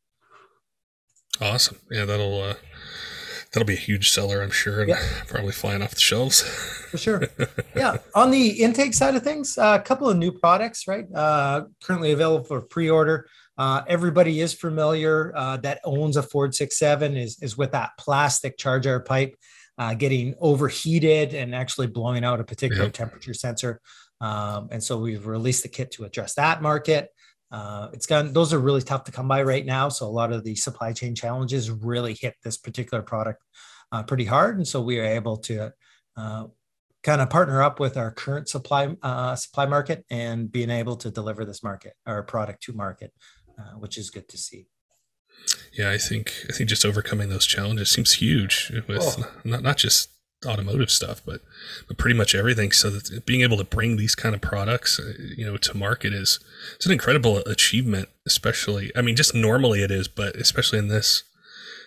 Awesome. 1.41 1.77
Yeah, 1.91 2.05
that'll 2.05 2.41
uh, 2.41 2.53
that'll 3.51 3.67
be 3.67 3.74
a 3.74 3.77
huge 3.77 4.10
seller, 4.10 4.41
I'm 4.41 4.51
sure, 4.51 4.81
and 4.81 4.93
probably 5.27 5.51
flying 5.51 5.81
off 5.81 5.91
the 5.91 6.00
shelves. 6.00 6.41
For 6.91 6.98
sure. 6.98 7.24
yeah. 7.75 7.98
On 8.13 8.31
the 8.31 8.50
intake 8.50 8.93
side 8.93 9.15
of 9.15 9.24
things, 9.24 9.57
uh, 9.57 9.77
a 9.79 9.84
couple 9.84 10.10
of 10.10 10.17
new 10.17 10.31
products, 10.31 10.88
right? 10.88 11.05
Uh, 11.13 11.65
currently 11.84 12.12
available 12.12 12.45
for 12.45 12.62
pre-order. 12.62 13.27
Uh, 13.58 13.82
everybody 13.88 14.42
is 14.42 14.54
familiar 14.54 15.34
uh, 15.36 15.58
that 15.58 15.80
owns 15.84 16.18
a 16.18 16.24
Ford 16.24 16.52
6.7 16.52 17.18
is, 17.18 17.38
is 17.41 17.58
with 17.58 17.72
that 17.72 17.91
plastic 17.98 18.58
charge 18.58 18.86
air 18.86 19.00
pipe 19.00 19.36
uh, 19.78 19.94
getting 19.94 20.36
overheated 20.39 21.34
and 21.34 21.54
actually 21.54 21.88
blowing 21.88 22.24
out 22.24 22.39
a 22.39 22.44
particular 22.44 22.89
temperature 22.89 23.34
sensor. 23.34 23.82
Um, 24.22 24.70
and 24.72 24.84
so 24.84 24.98
we've 24.98 25.26
released 25.26 25.63
the 25.63 25.70
kit 25.70 25.91
to 25.91 26.06
address 26.06 26.36
that 26.36 26.62
market. 26.62 27.10
Uh, 27.52 27.89
it's 27.94 28.06
gone; 28.06 28.34
those 28.34 28.54
are 28.54 28.60
really 28.60 28.82
tough 28.82 29.04
to 29.06 29.12
come 29.12 29.28
by 29.28 29.44
right 29.44 29.65
now. 29.65 29.89
So 29.89 30.08
a 30.08 30.10
lot 30.10 30.32
of 30.32 30.44
the 30.44 30.56
supply 30.56 30.94
chain 30.94 31.15
challenges 31.15 31.70
really 31.70 32.13
hit 32.20 32.36
this 32.44 32.58
particular 32.58 33.04
product 33.04 33.41
uh, 33.91 34.04
pretty 34.04 34.26
hard, 34.26 34.58
and 34.58 34.68
so 34.68 34.82
we 34.82 35.00
are 35.00 35.06
able 35.06 35.38
to 35.38 35.72
uh, 36.18 36.46
kind 37.04 37.22
of 37.22 37.30
partner 37.30 37.62
up 37.62 37.80
with 37.80 37.98
our 37.98 38.12
current 38.12 38.50
supply 38.50 38.96
uh, 39.04 39.36
supply 39.36 39.65
market 39.68 40.06
and 40.10 40.52
being 40.52 40.70
able 40.72 40.96
to 40.98 41.12
deliver 41.12 41.46
this 41.46 41.62
market 41.62 41.94
our 42.08 42.24
product 42.24 42.63
to 42.63 42.74
market, 42.74 43.13
uh, 43.58 43.78
which 43.80 43.98
is 43.98 44.10
good 44.10 44.28
to 44.30 44.38
see. 44.38 44.68
Yeah, 45.74 45.91
I 45.91 45.98
think 45.98 46.34
I 46.50 46.54
think 46.54 46.70
just 46.70 46.86
overcoming 46.86 47.30
those 47.30 47.46
challenges 47.46 47.89
seems 47.89 48.13
huge 48.13 48.72
with 48.88 49.02
oh. 49.02 49.32
not 49.44 49.62
not 49.62 49.78
just 49.78 50.10
automotive 50.46 50.91
stuff, 50.91 51.22
but 51.26 51.41
but 51.88 51.98
pretty 51.98 52.18
much 52.18 52.36
everything. 52.36 52.72
So 52.72 52.89
that 52.89 53.26
being 53.26 53.41
able 53.41 53.58
to 53.58 53.63
bring 53.63 53.98
these 53.98 54.15
kind 54.15 54.34
of 54.34 54.41
products, 54.41 55.00
uh, 55.00 55.13
you 55.36 55.46
know, 55.46 55.58
to 55.58 55.78
market 55.78 56.13
is 56.13 56.39
it's 56.76 56.86
an 56.86 56.91
incredible 56.91 57.38
achievement. 57.39 58.10
Especially, 58.26 58.91
I 58.96 59.02
mean, 59.02 59.15
just 59.15 59.36
normally 59.36 59.84
it 59.84 59.91
is, 59.91 60.08
but 60.08 60.36
especially 60.36 60.80
in 60.80 60.88
this 60.88 61.24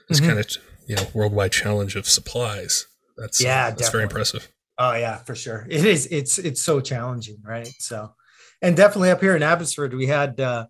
this 0.08 0.20
mm-hmm. 0.20 0.28
kind 0.28 0.40
of 0.40 0.56
you 0.86 0.96
know 0.96 1.06
worldwide 1.14 1.52
challenge 1.52 1.96
of 1.96 2.08
supplies. 2.08 2.86
That's 3.16 3.40
yeah, 3.40 3.70
that's 3.70 3.82
definitely. 3.82 3.92
very 3.92 4.02
impressive. 4.04 4.48
Oh 4.78 4.94
yeah, 4.94 5.18
for 5.18 5.34
sure. 5.34 5.66
It 5.68 5.84
is. 5.84 6.06
It's 6.06 6.38
it's 6.38 6.62
so 6.62 6.80
challenging, 6.80 7.38
right? 7.44 7.72
So, 7.78 8.14
and 8.62 8.76
definitely 8.76 9.10
up 9.10 9.20
here 9.20 9.34
in 9.34 9.42
Abbotsford, 9.42 9.94
we 9.94 10.06
had 10.06 10.40
uh, 10.40 10.66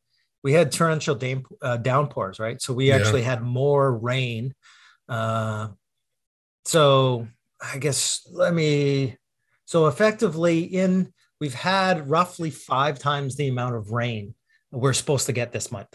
we 0.49 0.55
had 0.55 0.73
torrential 0.73 1.15
down, 1.15 1.45
uh, 1.61 1.77
downpours, 1.77 2.39
right? 2.39 2.59
So 2.63 2.73
we 2.73 2.91
actually 2.91 3.21
yeah. 3.21 3.33
had 3.33 3.43
more 3.43 3.95
rain. 3.95 4.55
Uh, 5.07 5.69
so 6.65 7.29
I 7.61 7.77
guess 7.77 8.27
let 8.33 8.55
me. 8.55 9.19
So 9.67 9.89
effectively, 9.89 10.61
in 10.63 11.13
we've 11.39 11.53
had 11.53 12.09
roughly 12.09 12.49
five 12.49 12.99
times 12.99 13.37
the 13.37 13.49
amount 13.49 13.75
of 13.75 13.91
rain 13.91 14.35
we're 14.71 14.95
supposed 14.95 15.27
to 15.27 15.35
get 15.35 15.53
this 15.53 15.71
month, 15.71 15.95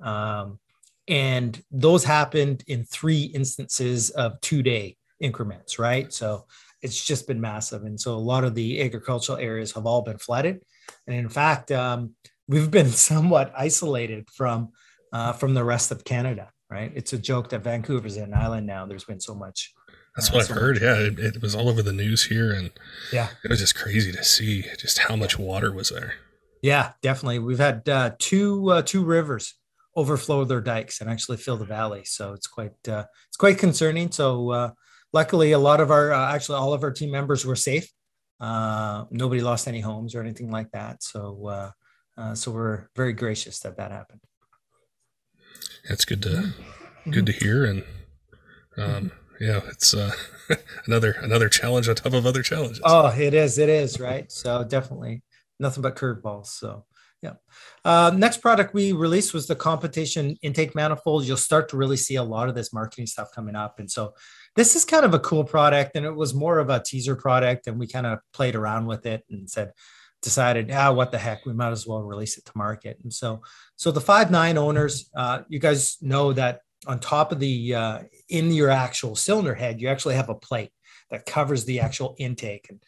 um, 0.00 0.58
and 1.06 1.62
those 1.70 2.02
happened 2.02 2.64
in 2.68 2.84
three 2.84 3.24
instances 3.24 4.08
of 4.08 4.40
two 4.40 4.62
day 4.62 4.96
increments. 5.20 5.78
Right, 5.78 6.10
so 6.10 6.46
it's 6.80 7.04
just 7.04 7.26
been 7.26 7.42
massive, 7.42 7.82
and 7.82 8.00
so 8.00 8.14
a 8.14 8.26
lot 8.32 8.44
of 8.44 8.54
the 8.54 8.80
agricultural 8.80 9.36
areas 9.36 9.72
have 9.72 9.84
all 9.84 10.00
been 10.00 10.16
flooded, 10.16 10.62
and 11.06 11.14
in 11.14 11.28
fact, 11.28 11.70
um, 11.70 12.14
we've 12.52 12.70
been 12.70 12.90
somewhat 12.90 13.52
isolated 13.56 14.28
from 14.30 14.70
uh, 15.12 15.32
from 15.32 15.54
the 15.54 15.64
rest 15.64 15.90
of 15.90 16.04
Canada. 16.04 16.50
Right, 16.70 16.92
it's 16.94 17.12
a 17.12 17.18
joke 17.18 17.50
that 17.50 17.62
Vancouver's 17.62 18.16
an 18.16 18.32
island 18.32 18.66
now. 18.66 18.86
There's 18.86 19.04
been 19.04 19.20
so 19.20 19.34
much 19.34 19.74
that's 20.16 20.30
what 20.30 20.42
I've 20.42 20.56
heard. 20.56 20.80
Yeah, 20.80 20.98
it, 20.98 21.18
it, 21.18 21.42
was 21.42 21.54
all 21.54 21.68
over 21.68 21.82
the 21.82 21.92
news 21.92 22.24
here, 22.24 22.52
and 22.52 22.70
yeah, 23.12 23.28
it 23.42 23.48
was 23.48 23.60
just 23.60 23.74
crazy 23.74 24.12
to 24.12 24.22
see 24.22 24.64
just 24.78 24.98
how 24.98 25.16
much 25.16 25.38
water 25.38 25.72
was 25.72 25.88
there. 25.88 26.14
Yeah, 26.60 26.92
definitely. 27.00 27.38
We've 27.38 27.58
had 27.58 27.88
uh, 27.88 28.12
two 28.18 28.70
uh, 28.70 28.82
two 28.82 29.04
rivers 29.04 29.54
overflow 29.96 30.44
their 30.44 30.60
dikes 30.60 31.00
and 31.00 31.08
actually 31.10 31.38
fill 31.38 31.56
the 31.56 31.64
valley, 31.64 32.04
so 32.04 32.34
it's 32.34 32.46
quite 32.46 32.72
uh, 32.88 33.04
it's 33.28 33.38
quite 33.38 33.58
concerning. 33.58 34.10
So 34.12 34.50
uh, 34.50 34.70
luckily, 35.14 35.52
a 35.52 35.58
lot 35.58 35.80
of 35.80 35.90
our 35.90 36.12
uh, 36.12 36.34
actually 36.34 36.58
all 36.58 36.74
of 36.74 36.82
our 36.82 36.92
team 36.92 37.10
members 37.10 37.46
were 37.46 37.56
safe. 37.56 37.90
Uh, 38.38 39.04
nobody 39.10 39.40
lost 39.40 39.66
any 39.66 39.80
homes 39.80 40.14
or 40.14 40.20
anything 40.20 40.50
like 40.50 40.70
that. 40.72 41.02
So 41.02 41.72
so 42.34 42.50
we're 42.50 42.88
very 42.96 43.12
gracious 43.12 43.60
that 43.60 43.76
that 43.76 43.90
happened. 43.90 44.20
That's 45.88 46.04
good 46.04 46.22
to 46.22 46.28
mm-hmm. 46.28 47.10
good 47.10 47.26
to 47.26 47.32
hear, 47.32 47.64
and 47.64 47.84
um, 48.76 48.90
mm-hmm 48.90 49.06
yeah, 49.42 49.60
it's 49.68 49.92
uh, 49.92 50.12
another 50.86 51.16
another 51.20 51.48
challenge 51.48 51.88
on 51.88 51.96
top 51.96 52.12
of 52.12 52.26
other 52.26 52.42
challenges. 52.42 52.80
Oh, 52.84 53.08
it 53.08 53.34
is, 53.34 53.58
it 53.58 53.68
is, 53.68 53.98
right? 53.98 54.30
So 54.30 54.62
definitely 54.62 55.22
nothing 55.58 55.82
but 55.82 55.96
curveballs. 55.96 56.46
So 56.46 56.84
yeah. 57.22 57.34
Uh, 57.84 58.12
next 58.14 58.38
product 58.38 58.74
we 58.74 58.92
released 58.92 59.34
was 59.34 59.46
the 59.46 59.54
competition 59.54 60.36
intake 60.42 60.74
manifold. 60.74 61.24
You'll 61.24 61.36
start 61.36 61.68
to 61.70 61.76
really 61.76 61.96
see 61.96 62.16
a 62.16 62.22
lot 62.22 62.48
of 62.48 62.54
this 62.54 62.72
marketing 62.72 63.06
stuff 63.06 63.30
coming 63.32 63.56
up, 63.56 63.80
and 63.80 63.90
so 63.90 64.14
this 64.54 64.76
is 64.76 64.84
kind 64.84 65.04
of 65.04 65.14
a 65.14 65.20
cool 65.20 65.44
product, 65.44 65.96
and 65.96 66.06
it 66.06 66.14
was 66.14 66.34
more 66.34 66.58
of 66.58 66.70
a 66.70 66.82
teaser 66.84 67.16
product, 67.16 67.66
and 67.66 67.78
we 67.78 67.88
kind 67.88 68.06
of 68.06 68.20
played 68.32 68.54
around 68.54 68.86
with 68.86 69.06
it 69.06 69.24
and 69.30 69.50
said 69.50 69.72
decided, 70.22 70.70
ah, 70.72 70.92
what 70.92 71.10
the 71.10 71.18
heck, 71.18 71.44
we 71.44 71.52
might 71.52 71.72
as 71.72 71.86
well 71.86 72.02
release 72.02 72.38
it 72.38 72.44
to 72.46 72.52
market. 72.54 72.98
And 73.02 73.12
so, 73.12 73.42
so 73.76 73.90
the 73.90 74.00
five 74.00 74.30
nine 74.30 74.56
owners, 74.56 75.10
uh, 75.14 75.42
you 75.48 75.58
guys 75.58 75.98
know 76.00 76.32
that 76.32 76.60
on 76.86 76.98
top 76.98 77.32
of 77.32 77.40
the 77.40 77.74
uh, 77.74 77.98
in 78.28 78.52
your 78.52 78.70
actual 78.70 79.14
cylinder 79.14 79.54
head, 79.54 79.80
you 79.80 79.88
actually 79.88 80.14
have 80.14 80.28
a 80.28 80.34
plate 80.34 80.70
that 81.10 81.26
covers 81.26 81.64
the 81.64 81.80
actual 81.80 82.14
intake. 82.18 82.66
And 82.70 82.82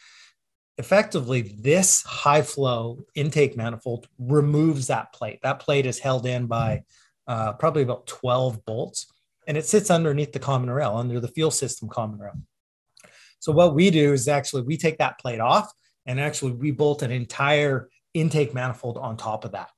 effectively, 0.79 1.43
this 1.43 2.03
high 2.03 2.43
flow 2.43 3.05
intake 3.15 3.57
manifold 3.57 4.09
removes 4.19 4.87
that 4.87 5.13
plate. 5.13 5.41
That 5.43 5.61
plate 5.61 5.87
is 5.87 5.99
held 5.99 6.27
in 6.27 6.47
by 6.47 6.83
uh, 7.27 7.53
probably 7.55 7.83
about 7.83 8.07
12 8.07 8.65
bolts, 8.65 9.07
and 9.47 9.57
it 9.57 9.67
sits 9.67 9.91
underneath 9.91 10.33
the 10.33 10.39
common 10.39 10.71
rail, 10.71 10.97
under 10.97 11.21
the 11.21 11.29
fuel 11.29 11.51
system 11.51 11.89
common 11.89 12.19
rail. 12.19 12.35
So 13.39 13.53
what 13.53 13.75
we 13.75 13.91
do 13.91 14.13
is 14.13 14.27
actually 14.27 14.63
we 14.63 14.77
take 14.77 14.99
that 14.99 15.19
plate 15.19 15.41
off 15.41 15.71
and 16.07 16.21
actually 16.21 16.53
we 16.53 16.71
bolt 16.71 17.03
an 17.03 17.11
entire 17.11 17.89
intake 18.13 18.55
manifold 18.55 18.97
on 18.97 19.17
top 19.17 19.45
of 19.45 19.53
that. 19.53 19.71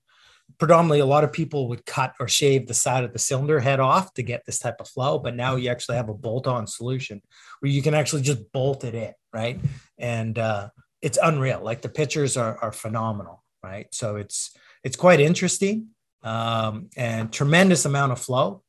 Predominantly, 0.59 1.01
a 1.01 1.07
lot 1.07 1.25
of 1.25 1.33
people 1.33 1.69
would 1.69 1.85
cut 1.85 2.15
or 2.21 2.29
shave 2.29 2.67
the 2.67 2.75
side 2.75 3.05
of 3.05 3.13
the 3.13 3.19
cylinder 3.19 3.59
head 3.61 3.81
off 3.81 4.15
to 4.15 4.23
get 4.23 4.45
this 4.47 4.59
type 4.59 4.77
of 4.81 4.89
flow, 4.89 5.19
but 5.19 5.35
now 5.35 5.57
you 5.57 5.69
actually 5.69 5.97
have 5.97 6.09
a 6.09 6.15
bolt-on 6.15 6.67
solution 6.67 7.21
where 7.61 7.71
you 7.71 7.83
can 7.83 7.95
actually 7.95 8.23
just 8.23 8.53
bolt 8.53 8.85
it 8.85 8.95
in, 8.95 9.13
right? 9.33 9.61
And 9.99 10.39
uh, 10.39 10.69
it's 11.03 11.19
unreal. 11.23 11.61
Like 11.63 11.83
the 11.83 11.89
pictures 11.89 12.37
are, 12.37 12.59
are 12.59 12.73
phenomenal, 12.73 13.43
right? 13.63 13.87
So 13.93 14.17
it's 14.17 14.57
it's 14.85 14.97
quite 14.97 15.21
interesting 15.21 15.89
um, 16.23 16.91
and 16.97 17.33
tremendous 17.33 17.85
amount 17.85 18.13
of 18.13 18.21
flow. 18.21 18.63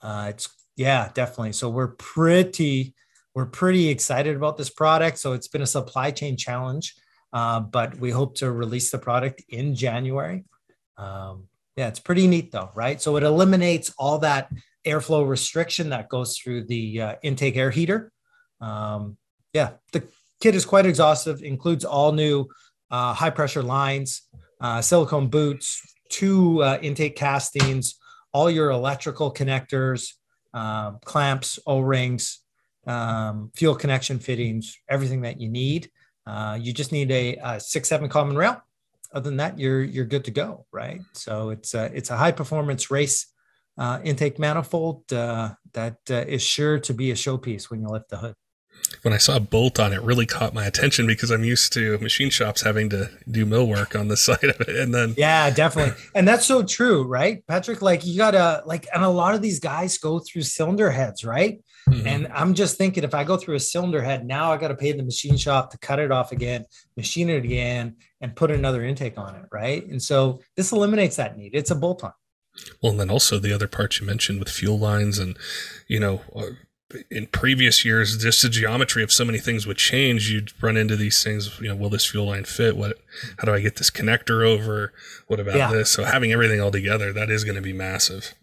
Uh, 0.00 0.26
it's 0.30 0.48
yeah, 0.76 1.10
definitely. 1.14 1.52
So 1.52 1.68
we're 1.68 1.88
pretty 1.88 2.94
we're 3.34 3.46
pretty 3.46 3.88
excited 3.88 4.36
about 4.36 4.56
this 4.56 4.70
product. 4.70 5.18
So 5.18 5.32
it's 5.32 5.48
been 5.48 5.62
a 5.62 5.66
supply 5.66 6.10
chain 6.10 6.36
challenge, 6.36 6.94
uh, 7.32 7.60
but 7.60 7.98
we 7.98 8.10
hope 8.10 8.36
to 8.36 8.50
release 8.50 8.90
the 8.90 8.98
product 8.98 9.42
in 9.48 9.74
January. 9.74 10.44
Um, 10.98 11.48
yeah, 11.76 11.88
it's 11.88 12.00
pretty 12.00 12.26
neat 12.26 12.52
though, 12.52 12.70
right? 12.74 13.00
So 13.00 13.16
it 13.16 13.22
eliminates 13.22 13.92
all 13.98 14.18
that 14.18 14.50
airflow 14.86 15.26
restriction 15.26 15.90
that 15.90 16.08
goes 16.08 16.36
through 16.36 16.64
the 16.64 17.00
uh, 17.00 17.14
intake 17.22 17.56
air 17.56 17.70
heater. 17.70 18.12
Um, 18.60 19.16
yeah, 19.52 19.72
the 19.92 20.04
kit 20.40 20.54
is 20.54 20.64
quite 20.64 20.86
exhaustive, 20.86 21.42
includes 21.42 21.84
all 21.84 22.12
new 22.12 22.48
uh, 22.90 23.14
high 23.14 23.30
pressure 23.30 23.62
lines, 23.62 24.22
uh, 24.60 24.82
silicone 24.82 25.28
boots, 25.28 25.80
two 26.10 26.62
uh, 26.62 26.78
intake 26.82 27.16
castings, 27.16 27.94
all 28.32 28.50
your 28.50 28.70
electrical 28.70 29.32
connectors, 29.32 30.12
um, 30.52 30.98
clamps, 31.04 31.58
O 31.66 31.80
rings, 31.80 32.41
um, 32.86 33.50
fuel 33.54 33.74
connection 33.74 34.18
fittings, 34.18 34.78
everything 34.88 35.22
that 35.22 35.40
you 35.40 35.48
need. 35.48 35.90
Uh, 36.26 36.58
you 36.60 36.72
just 36.72 36.92
need 36.92 37.10
a, 37.10 37.36
a, 37.42 37.60
six 37.60 37.88
seven 37.88 38.08
common 38.08 38.36
rail. 38.36 38.62
Other 39.12 39.28
than 39.28 39.36
that, 39.38 39.58
you're 39.58 39.82
you're 39.82 40.06
good 40.06 40.24
to 40.24 40.30
go, 40.30 40.66
right? 40.72 41.00
So 41.12 41.50
it's 41.50 41.74
a, 41.74 41.90
it's 41.94 42.10
a 42.10 42.16
high 42.16 42.32
performance 42.32 42.90
race 42.90 43.26
uh, 43.76 44.00
intake 44.04 44.38
manifold 44.38 45.12
uh, 45.12 45.50
that 45.72 45.98
uh, 46.10 46.24
is 46.26 46.42
sure 46.42 46.78
to 46.80 46.94
be 46.94 47.10
a 47.10 47.14
showpiece 47.14 47.70
when 47.70 47.80
you 47.80 47.88
lift 47.88 48.08
the 48.08 48.18
hood 48.18 48.34
when 49.02 49.14
I 49.14 49.16
saw 49.16 49.36
a 49.36 49.40
bolt 49.40 49.80
on 49.80 49.92
it 49.92 50.02
really 50.02 50.26
caught 50.26 50.54
my 50.54 50.66
attention 50.66 51.06
because 51.06 51.30
I'm 51.30 51.44
used 51.44 51.72
to 51.72 51.98
machine 51.98 52.30
shops 52.30 52.62
having 52.62 52.90
to 52.90 53.10
do 53.30 53.46
mill 53.46 53.66
work 53.66 53.96
on 53.96 54.08
the 54.08 54.16
side 54.28 54.44
of 54.44 54.60
it. 54.60 54.76
And 54.76 54.94
then 54.94 55.14
Yeah, 55.16 55.50
definitely. 55.50 55.94
and 56.14 56.26
that's 56.28 56.46
so 56.46 56.62
true, 56.62 57.04
right? 57.04 57.44
Patrick, 57.46 57.82
like 57.82 58.04
you 58.04 58.16
gotta 58.16 58.62
like 58.66 58.86
and 58.94 59.02
a 59.02 59.08
lot 59.08 59.34
of 59.34 59.42
these 59.42 59.60
guys 59.60 59.98
go 59.98 60.18
through 60.18 60.42
cylinder 60.42 60.90
heads, 60.90 61.24
right? 61.24 61.62
Mm-hmm. 61.92 62.06
And 62.06 62.28
I'm 62.28 62.54
just 62.54 62.78
thinking 62.78 63.04
if 63.04 63.14
I 63.14 63.24
go 63.24 63.36
through 63.36 63.56
a 63.56 63.60
cylinder 63.60 64.02
head, 64.02 64.26
now 64.26 64.52
I 64.52 64.56
gotta 64.56 64.74
pay 64.74 64.92
the 64.92 65.02
machine 65.02 65.36
shop 65.36 65.70
to 65.70 65.78
cut 65.78 65.98
it 65.98 66.10
off 66.10 66.32
again, 66.32 66.64
machine 66.96 67.28
it 67.28 67.44
again, 67.44 67.96
and 68.20 68.34
put 68.34 68.50
another 68.50 68.84
intake 68.84 69.18
on 69.18 69.34
it, 69.34 69.44
right? 69.52 69.86
And 69.86 70.02
so 70.02 70.40
this 70.56 70.72
eliminates 70.72 71.16
that 71.16 71.36
need. 71.36 71.54
It's 71.54 71.70
a 71.70 71.74
bolt 71.74 72.04
on. 72.04 72.12
Well, 72.82 72.92
and 72.92 73.00
then 73.00 73.10
also 73.10 73.38
the 73.38 73.52
other 73.52 73.68
parts 73.68 74.00
you 74.00 74.06
mentioned 74.06 74.38
with 74.38 74.48
fuel 74.48 74.78
lines 74.78 75.18
and, 75.18 75.36
you 75.88 75.98
know, 75.98 76.20
uh, 76.34 76.50
in 77.10 77.26
previous 77.26 77.84
years, 77.84 78.18
just 78.18 78.42
the 78.42 78.48
geometry 78.48 79.02
of 79.02 79.12
so 79.12 79.24
many 79.24 79.38
things 79.38 79.66
would 79.66 79.78
change. 79.78 80.30
You'd 80.30 80.52
run 80.62 80.76
into 80.76 80.96
these 80.96 81.22
things. 81.22 81.58
You 81.60 81.68
know, 81.68 81.74
will 81.76 81.88
this 81.88 82.04
fuel 82.04 82.26
line 82.26 82.44
fit? 82.44 82.76
What? 82.76 82.98
How 83.38 83.46
do 83.46 83.54
I 83.54 83.60
get 83.60 83.76
this 83.76 83.90
connector 83.90 84.46
over? 84.46 84.92
What 85.26 85.40
about 85.40 85.56
yeah. 85.56 85.70
this? 85.70 85.90
So 85.90 86.04
having 86.04 86.32
everything 86.32 86.60
all 86.60 86.70
together, 86.70 87.12
that 87.12 87.30
is 87.30 87.44
going 87.44 87.56
to 87.56 87.62
be 87.62 87.72
massive. 87.72 88.34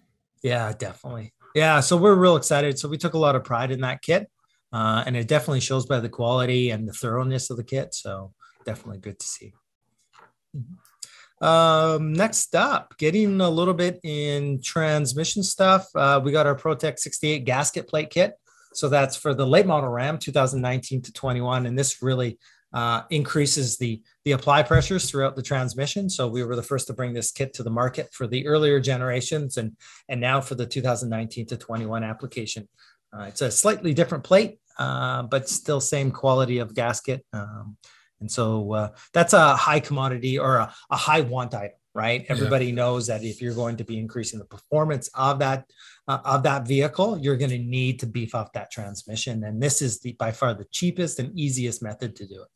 Yeah, 0.41 0.73
definitely. 0.77 1.33
Yeah, 1.59 1.81
so 1.81 1.97
we're 1.97 2.15
real 2.15 2.37
excited. 2.37 2.79
So 2.79 2.87
we 2.87 2.97
took 2.97 3.15
a 3.15 3.17
lot 3.17 3.35
of 3.35 3.43
pride 3.43 3.69
in 3.69 3.81
that 3.81 4.01
kit, 4.01 4.31
uh, 4.71 5.03
and 5.05 5.17
it 5.17 5.27
definitely 5.27 5.59
shows 5.59 5.85
by 5.85 5.99
the 5.99 6.07
quality 6.07 6.69
and 6.69 6.87
the 6.87 6.93
thoroughness 6.93 7.49
of 7.49 7.57
the 7.57 7.65
kit. 7.65 7.93
So 7.93 8.33
definitely 8.63 8.99
good 8.99 9.19
to 9.19 9.27
see. 9.27 9.53
Um, 11.41 12.13
next 12.13 12.55
up, 12.55 12.97
getting 12.97 13.41
a 13.41 13.49
little 13.49 13.73
bit 13.73 13.99
in 14.05 14.61
transmission 14.63 15.43
stuff. 15.43 15.85
Uh, 15.93 16.21
we 16.23 16.31
got 16.31 16.47
our 16.47 16.55
Protec 16.55 16.97
68 16.97 17.43
gasket 17.43 17.89
plate 17.89 18.09
kit. 18.09 18.35
So 18.73 18.87
that's 18.87 19.17
for 19.17 19.33
the 19.33 19.45
late 19.45 19.65
model 19.65 19.89
Ram 19.89 20.17
2019 20.17 21.01
to 21.01 21.11
21. 21.11 21.65
And 21.65 21.77
this 21.77 22.01
really 22.01 22.39
uh, 22.73 23.03
increases 23.09 23.77
the, 23.77 24.01
the 24.25 24.33
apply 24.33 24.63
pressures 24.63 25.09
throughout 25.09 25.35
the 25.35 25.41
transmission. 25.41 26.09
So 26.09 26.27
we 26.27 26.43
were 26.43 26.55
the 26.55 26.63
first 26.63 26.87
to 26.87 26.93
bring 26.93 27.13
this 27.13 27.31
kit 27.31 27.53
to 27.55 27.63
the 27.63 27.69
market 27.69 28.13
for 28.13 28.27
the 28.27 28.45
earlier 28.47 28.79
generations 28.79 29.57
and, 29.57 29.75
and 30.07 30.21
now 30.21 30.41
for 30.41 30.55
the 30.55 30.65
2019 30.65 31.47
to 31.47 31.57
21 31.57 32.03
application. 32.03 32.67
Uh, 33.11 33.23
it's 33.23 33.41
a 33.41 33.49
slightly 33.49 33.93
different 33.93 34.23
plate, 34.23 34.59
uh, 34.77 35.23
but 35.23 35.49
still 35.49 35.81
same 35.81 36.11
quality 36.11 36.59
of 36.59 36.75
gasket. 36.75 37.25
Um, 37.33 37.77
and 38.21 38.31
so 38.31 38.73
uh, 38.73 38.89
that's 39.13 39.33
a 39.33 39.55
high 39.55 39.79
commodity 39.79 40.37
or 40.37 40.57
a, 40.57 40.73
a 40.91 40.95
high 40.95 41.21
want 41.21 41.55
item, 41.55 41.77
right? 41.95 42.25
Everybody 42.29 42.67
yeah. 42.67 42.75
knows 42.75 43.07
that 43.07 43.23
if 43.23 43.41
you're 43.41 43.55
going 43.55 43.77
to 43.77 43.83
be 43.83 43.97
increasing 43.97 44.39
the 44.39 44.45
performance 44.45 45.09
of 45.15 45.39
that 45.39 45.65
uh, 46.07 46.19
of 46.25 46.43
that 46.43 46.67
vehicle, 46.67 47.17
you're 47.17 47.37
going 47.37 47.51
to 47.51 47.59
need 47.59 47.99
to 48.01 48.07
beef 48.07 48.35
up 48.35 48.51
that 48.53 48.71
transmission, 48.71 49.43
and 49.43 49.61
this 49.61 49.81
is 49.81 49.99
the 49.99 50.13
by 50.13 50.31
far 50.31 50.53
the 50.53 50.65
cheapest 50.71 51.19
and 51.19 51.37
easiest 51.39 51.81
method 51.81 52.15
to 52.17 52.27
do 52.27 52.41
it. 52.41 52.47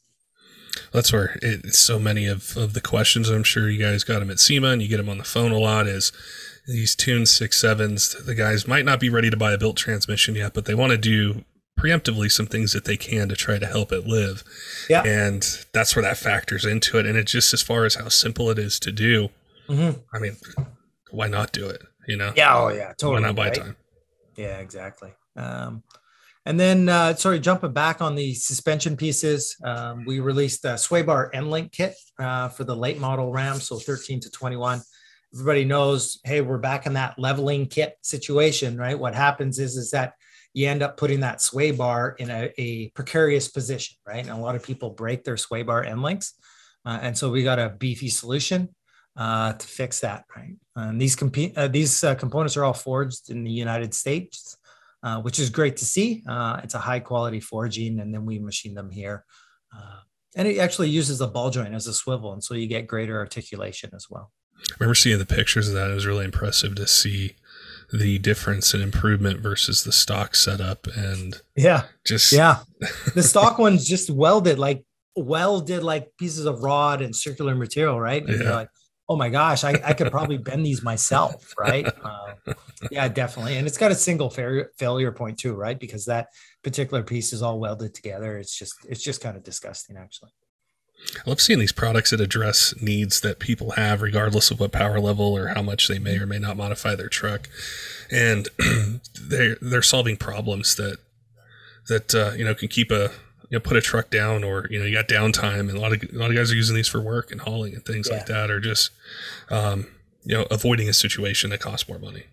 That's 0.92 1.14
where 1.14 1.38
it, 1.42 1.74
so 1.74 2.00
many 2.00 2.26
of, 2.26 2.58
of 2.58 2.74
the 2.74 2.82
questions. 2.82 3.30
I'm 3.30 3.44
sure 3.44 3.70
you 3.70 3.82
guys 3.82 4.04
got 4.04 4.20
them 4.20 4.32
at 4.32 4.40
SEMA 4.40 4.70
and 4.70 4.82
you 4.82 4.88
get 4.88 4.98
them 4.98 5.10
on 5.10 5.18
the 5.18 5.24
phone 5.24 5.52
a 5.52 5.60
lot. 5.60 5.88
Is 5.88 6.12
these 6.68 6.96
Tune 6.96 7.26
six 7.26 7.60
sevens? 7.60 8.16
The 8.26 8.36
guys 8.36 8.68
might 8.68 8.86
not 8.86 9.00
be 9.00 9.10
ready 9.10 9.30
to 9.30 9.38
buy 9.38 9.52
a 9.54 9.58
built 9.58 9.78
transmission 9.78 10.36
yet, 10.36 10.54
but 10.54 10.66
they 10.66 10.76
want 10.76 10.92
to 10.92 10.98
do 10.98 11.44
preemptively 11.80 12.32
some 12.32 12.46
things 12.46 12.72
that 12.74 12.86
they 12.86 12.98
can 12.98 13.30
to 13.30 13.36
try 13.36 13.60
to 13.60 13.66
help 13.66 13.92
it 13.92 14.06
live. 14.06 14.44
Yeah. 14.90 15.04
And 15.04 15.44
that's 15.74 15.96
where 15.96 16.04
that 16.04 16.18
factors 16.18 16.66
into 16.66 16.98
it. 17.00 17.06
And 17.06 17.18
it's 17.18 17.32
just 17.32 17.54
as 17.54 17.62
far 17.62 17.86
as 17.86 17.96
how 17.96 18.10
simple 18.10 18.50
it 18.50 18.60
is 18.60 18.80
to 18.82 18.92
do. 18.92 19.30
Mm-hmm. 19.68 20.00
I 20.14 20.20
mean, 20.20 20.38
why 21.12 21.28
not 21.28 21.52
do 21.52 21.68
it? 21.68 21.82
You 22.08 22.18
know? 22.18 22.34
Yeah. 22.36 22.56
Oh, 22.56 22.70
yeah. 22.70 22.94
Totally. 22.98 23.22
Why 23.22 23.28
not 23.28 23.36
buy 23.36 23.46
right? 23.46 23.56
time? 23.56 23.76
Yeah, 24.36 24.60
exactly. 24.60 25.12
Um, 25.36 25.84
and 26.46 26.60
then, 26.60 26.90
uh, 26.90 27.16
sorry, 27.16 27.40
jumping 27.40 27.72
back 27.72 28.02
on 28.02 28.16
the 28.16 28.34
suspension 28.34 28.98
pieces, 28.98 29.56
um, 29.64 30.04
we 30.06 30.20
released 30.20 30.66
a 30.66 30.78
sway 30.78 31.02
bar 31.02 31.32
end 31.34 31.50
link 31.50 31.72
kit 31.72 31.96
uh, 32.20 32.50
for 32.50 32.64
the 32.64 32.76
late 32.76 33.00
model 33.00 33.32
Ram, 33.32 33.60
so 33.60 33.78
13 33.78 34.20
to 34.22 34.30
21. 34.30 34.82
Everybody 35.34 35.66
knows, 35.66 36.20
hey, 36.24 36.42
we're 36.42 36.58
back 36.58 36.86
in 36.86 36.94
that 36.94 37.18
leveling 37.18 37.68
kit 37.68 37.98
situation, 38.02 38.78
right? 38.78 39.00
What 39.00 39.16
happens 39.16 39.58
is, 39.58 39.78
is 39.78 39.92
that 39.92 40.14
you 40.54 40.68
end 40.68 40.84
up 40.84 40.98
putting 40.98 41.22
that 41.22 41.42
sway 41.42 41.72
bar 41.72 42.16
in 42.20 42.30
a, 42.30 42.52
a 42.58 42.90
precarious 42.90 43.48
position, 43.48 43.96
right? 44.06 44.20
And 44.20 44.30
a 44.30 44.38
lot 44.38 44.56
of 44.56 44.64
people 44.64 44.92
break 44.92 45.24
their 45.24 45.38
sway 45.38 45.64
bar 45.64 45.84
end 45.84 46.04
links. 46.04 46.34
Uh, 46.86 47.00
and 47.02 47.18
so 47.18 47.32
we 47.32 47.44
got 47.44 47.58
a 47.58 47.70
beefy 47.70 48.10
solution 48.10 48.70
uh, 49.16 49.54
to 49.54 49.68
fix 49.68 50.02
that, 50.02 50.26
right? 50.36 50.56
And 50.76 51.00
these 51.00 51.16
comp- 51.16 51.58
uh, 51.58 51.68
these 51.68 52.04
uh, 52.04 52.16
components 52.16 52.58
are 52.58 52.64
all 52.64 52.74
forged 52.74 53.30
in 53.30 53.44
the 53.44 53.52
United 53.52 53.94
States, 53.94 54.58
uh, 55.04 55.22
which 55.22 55.40
is 55.40 55.50
great 55.50 55.78
to 55.78 55.86
see. 55.86 56.24
Uh, 56.28 56.60
it's 56.64 56.74
a 56.74 56.80
high 56.80 57.00
quality 57.00 57.40
forging, 57.40 58.00
and 58.00 58.14
then 58.14 58.26
we 58.26 58.40
machine 58.40 58.74
them 58.74 58.90
here. 58.90 59.26
and 60.36 60.48
it 60.48 60.58
actually 60.58 60.90
uses 60.90 61.22
a 61.22 61.28
ball 61.28 61.52
joint 61.52 61.74
as 61.74 61.88
a 61.88 61.94
swivel, 61.94 62.34
and 62.34 62.44
so 62.44 62.54
you 62.54 62.68
get 62.68 62.88
greater 62.88 63.18
articulation 63.18 63.92
as 63.96 64.08
well. 64.10 64.32
I 64.72 64.76
remember 64.80 64.96
seeing 64.96 65.20
the 65.20 65.26
pictures 65.26 65.68
of 65.68 65.76
that. 65.76 65.92
It 65.92 65.94
was 65.94 66.06
really 66.06 66.26
impressive 66.26 66.76
to 66.76 66.88
see 66.88 67.36
the 67.94 68.18
difference 68.18 68.74
and 68.74 68.82
improvement 68.82 69.40
versus 69.40 69.84
the 69.84 69.92
stock 69.92 70.36
setup 70.36 70.88
and 70.96 71.42
yeah 71.56 71.84
just 72.06 72.32
yeah 72.32 72.60
the 73.14 73.22
stock 73.22 73.60
one's 73.60 73.88
just 73.88 74.10
welded 74.10 74.58
like 74.58 74.84
welded 75.16 75.84
like 75.84 76.10
pieces 76.18 76.46
of 76.46 76.64
rod 76.64 77.04
and 77.04 77.16
circular 77.16 77.54
material 77.54 78.00
right 78.00 78.26
and 78.26 78.42
yeah. 78.42 78.56
like 78.56 78.70
oh 79.08 79.16
my 79.16 79.30
gosh 79.30 79.64
I, 79.64 79.80
I 79.86 79.94
could 79.94 80.10
probably 80.12 80.38
bend 80.38 80.66
these 80.66 80.82
myself 80.82 81.54
right 81.56 81.86
uh, 82.04 82.23
yeah 82.92 83.08
definitely. 83.08 83.58
And 83.58 83.68
it's 83.68 83.78
got 83.78 83.92
a 83.92 83.96
single 83.96 84.30
fair, 84.30 84.72
failure 84.78 85.12
point 85.12 85.38
too 85.38 85.54
right? 85.54 85.80
Because 85.80 86.06
that 86.06 86.28
particular 86.64 87.04
piece 87.04 87.34
is 87.34 87.42
all 87.42 87.60
welded 87.60 87.94
together. 87.94 88.38
It's 88.38 88.58
just 88.58 88.76
it's 88.88 89.04
just 89.04 89.22
kind 89.22 89.38
of 89.38 89.44
disgusting 89.44 89.98
actually. 89.98 90.32
I 91.18 91.30
love 91.30 91.42
seeing 91.42 91.60
these 91.60 91.72
products 91.72 92.12
that 92.12 92.22
address 92.22 92.74
needs 92.82 93.22
that 93.22 93.40
people 93.40 93.72
have, 93.72 94.02
regardless 94.02 94.52
of 94.52 94.60
what 94.60 94.72
power 94.72 95.00
level 95.00 95.36
or 95.36 95.48
how 95.48 95.62
much 95.62 95.88
they 95.88 96.00
may 96.00 96.18
or 96.18 96.26
may 96.26 96.40
not 96.40 96.56
modify 96.56 96.96
their 96.96 97.10
truck, 97.10 97.50
and 98.12 98.48
they're 99.22 99.58
they're 99.62 99.82
solving 99.82 100.18
problems 100.18 100.76
that 100.76 100.98
that 101.88 102.16
uh, 102.16 102.32
you 102.38 102.46
know 102.46 102.56
can 102.56 102.70
keep 102.70 102.92
a 102.92 103.12
you 103.50 103.58
know 103.58 103.60
put 103.60 103.78
a 103.78 103.82
truck 103.82 104.10
down 104.10 104.44
or 104.44 104.68
you 104.70 104.80
know 104.80 104.86
you 104.86 104.94
got 104.94 105.08
downtime, 105.08 105.70
and 105.70 105.72
a 105.72 105.80
lot 105.80 105.94
of 105.94 106.04
a 106.04 106.18
lot 106.18 106.30
of 106.30 106.36
guys 106.38 106.52
are 106.52 106.56
using 106.56 106.76
these 106.76 106.88
for 106.88 107.02
work 107.02 107.32
and 107.32 107.42
hauling 107.42 107.74
and 107.74 107.86
things 107.86 108.08
yeah. 108.10 108.18
like 108.18 108.26
that, 108.28 108.50
or 108.50 108.60
just 108.60 108.92
um, 109.50 109.88
you 110.24 110.36
know 110.36 110.46
avoiding 110.50 110.88
a 110.88 110.94
situation 110.94 111.50
that 111.50 111.60
costs 111.60 111.88
more 111.88 112.00
money. 112.00 112.24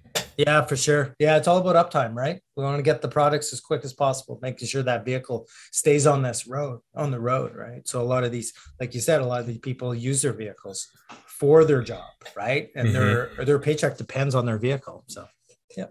Yeah, 0.47 0.65
for 0.65 0.77
sure. 0.77 1.15
Yeah, 1.19 1.37
it's 1.37 1.49
all 1.49 1.59
about 1.59 1.91
uptime, 1.91 2.15
right? 2.15 2.41
We 2.57 2.65
want 2.65 2.79
to 2.79 2.83
get 2.83 3.03
the 3.03 3.09
products 3.09 3.53
as 3.53 3.61
quick 3.61 3.85
as 3.85 3.93
possible, 3.93 4.39
making 4.41 4.69
sure 4.69 4.83
that 4.83 5.05
vehicle 5.05 5.49
stays 5.71 6.07
on 6.07 6.23
this 6.23 6.47
road, 6.47 6.81
on 6.95 7.11
the 7.11 7.21
road, 7.21 7.55
right? 7.55 7.87
So 7.87 8.01
a 8.01 8.05
lot 8.05 8.25
of 8.25 8.33
these, 8.33 8.53
like 8.81 8.95
you 8.95 9.01
said, 9.01 9.21
a 9.21 9.27
lot 9.27 9.41
of 9.41 9.47
these 9.47 9.59
people 9.59 9.95
use 9.95 10.23
their 10.23 10.33
vehicles 10.33 10.89
for 11.27 11.65
their 11.65 11.83
job, 11.83 12.11
right? 12.35 12.71
And 12.75 12.89
mm-hmm. 12.89 12.95
their 13.37 13.45
their 13.45 13.59
paycheck 13.59 13.99
depends 13.99 14.35
on 14.35 14.47
their 14.47 14.59
vehicle. 14.59 15.05
So, 15.09 15.27
yeah. 15.77 15.87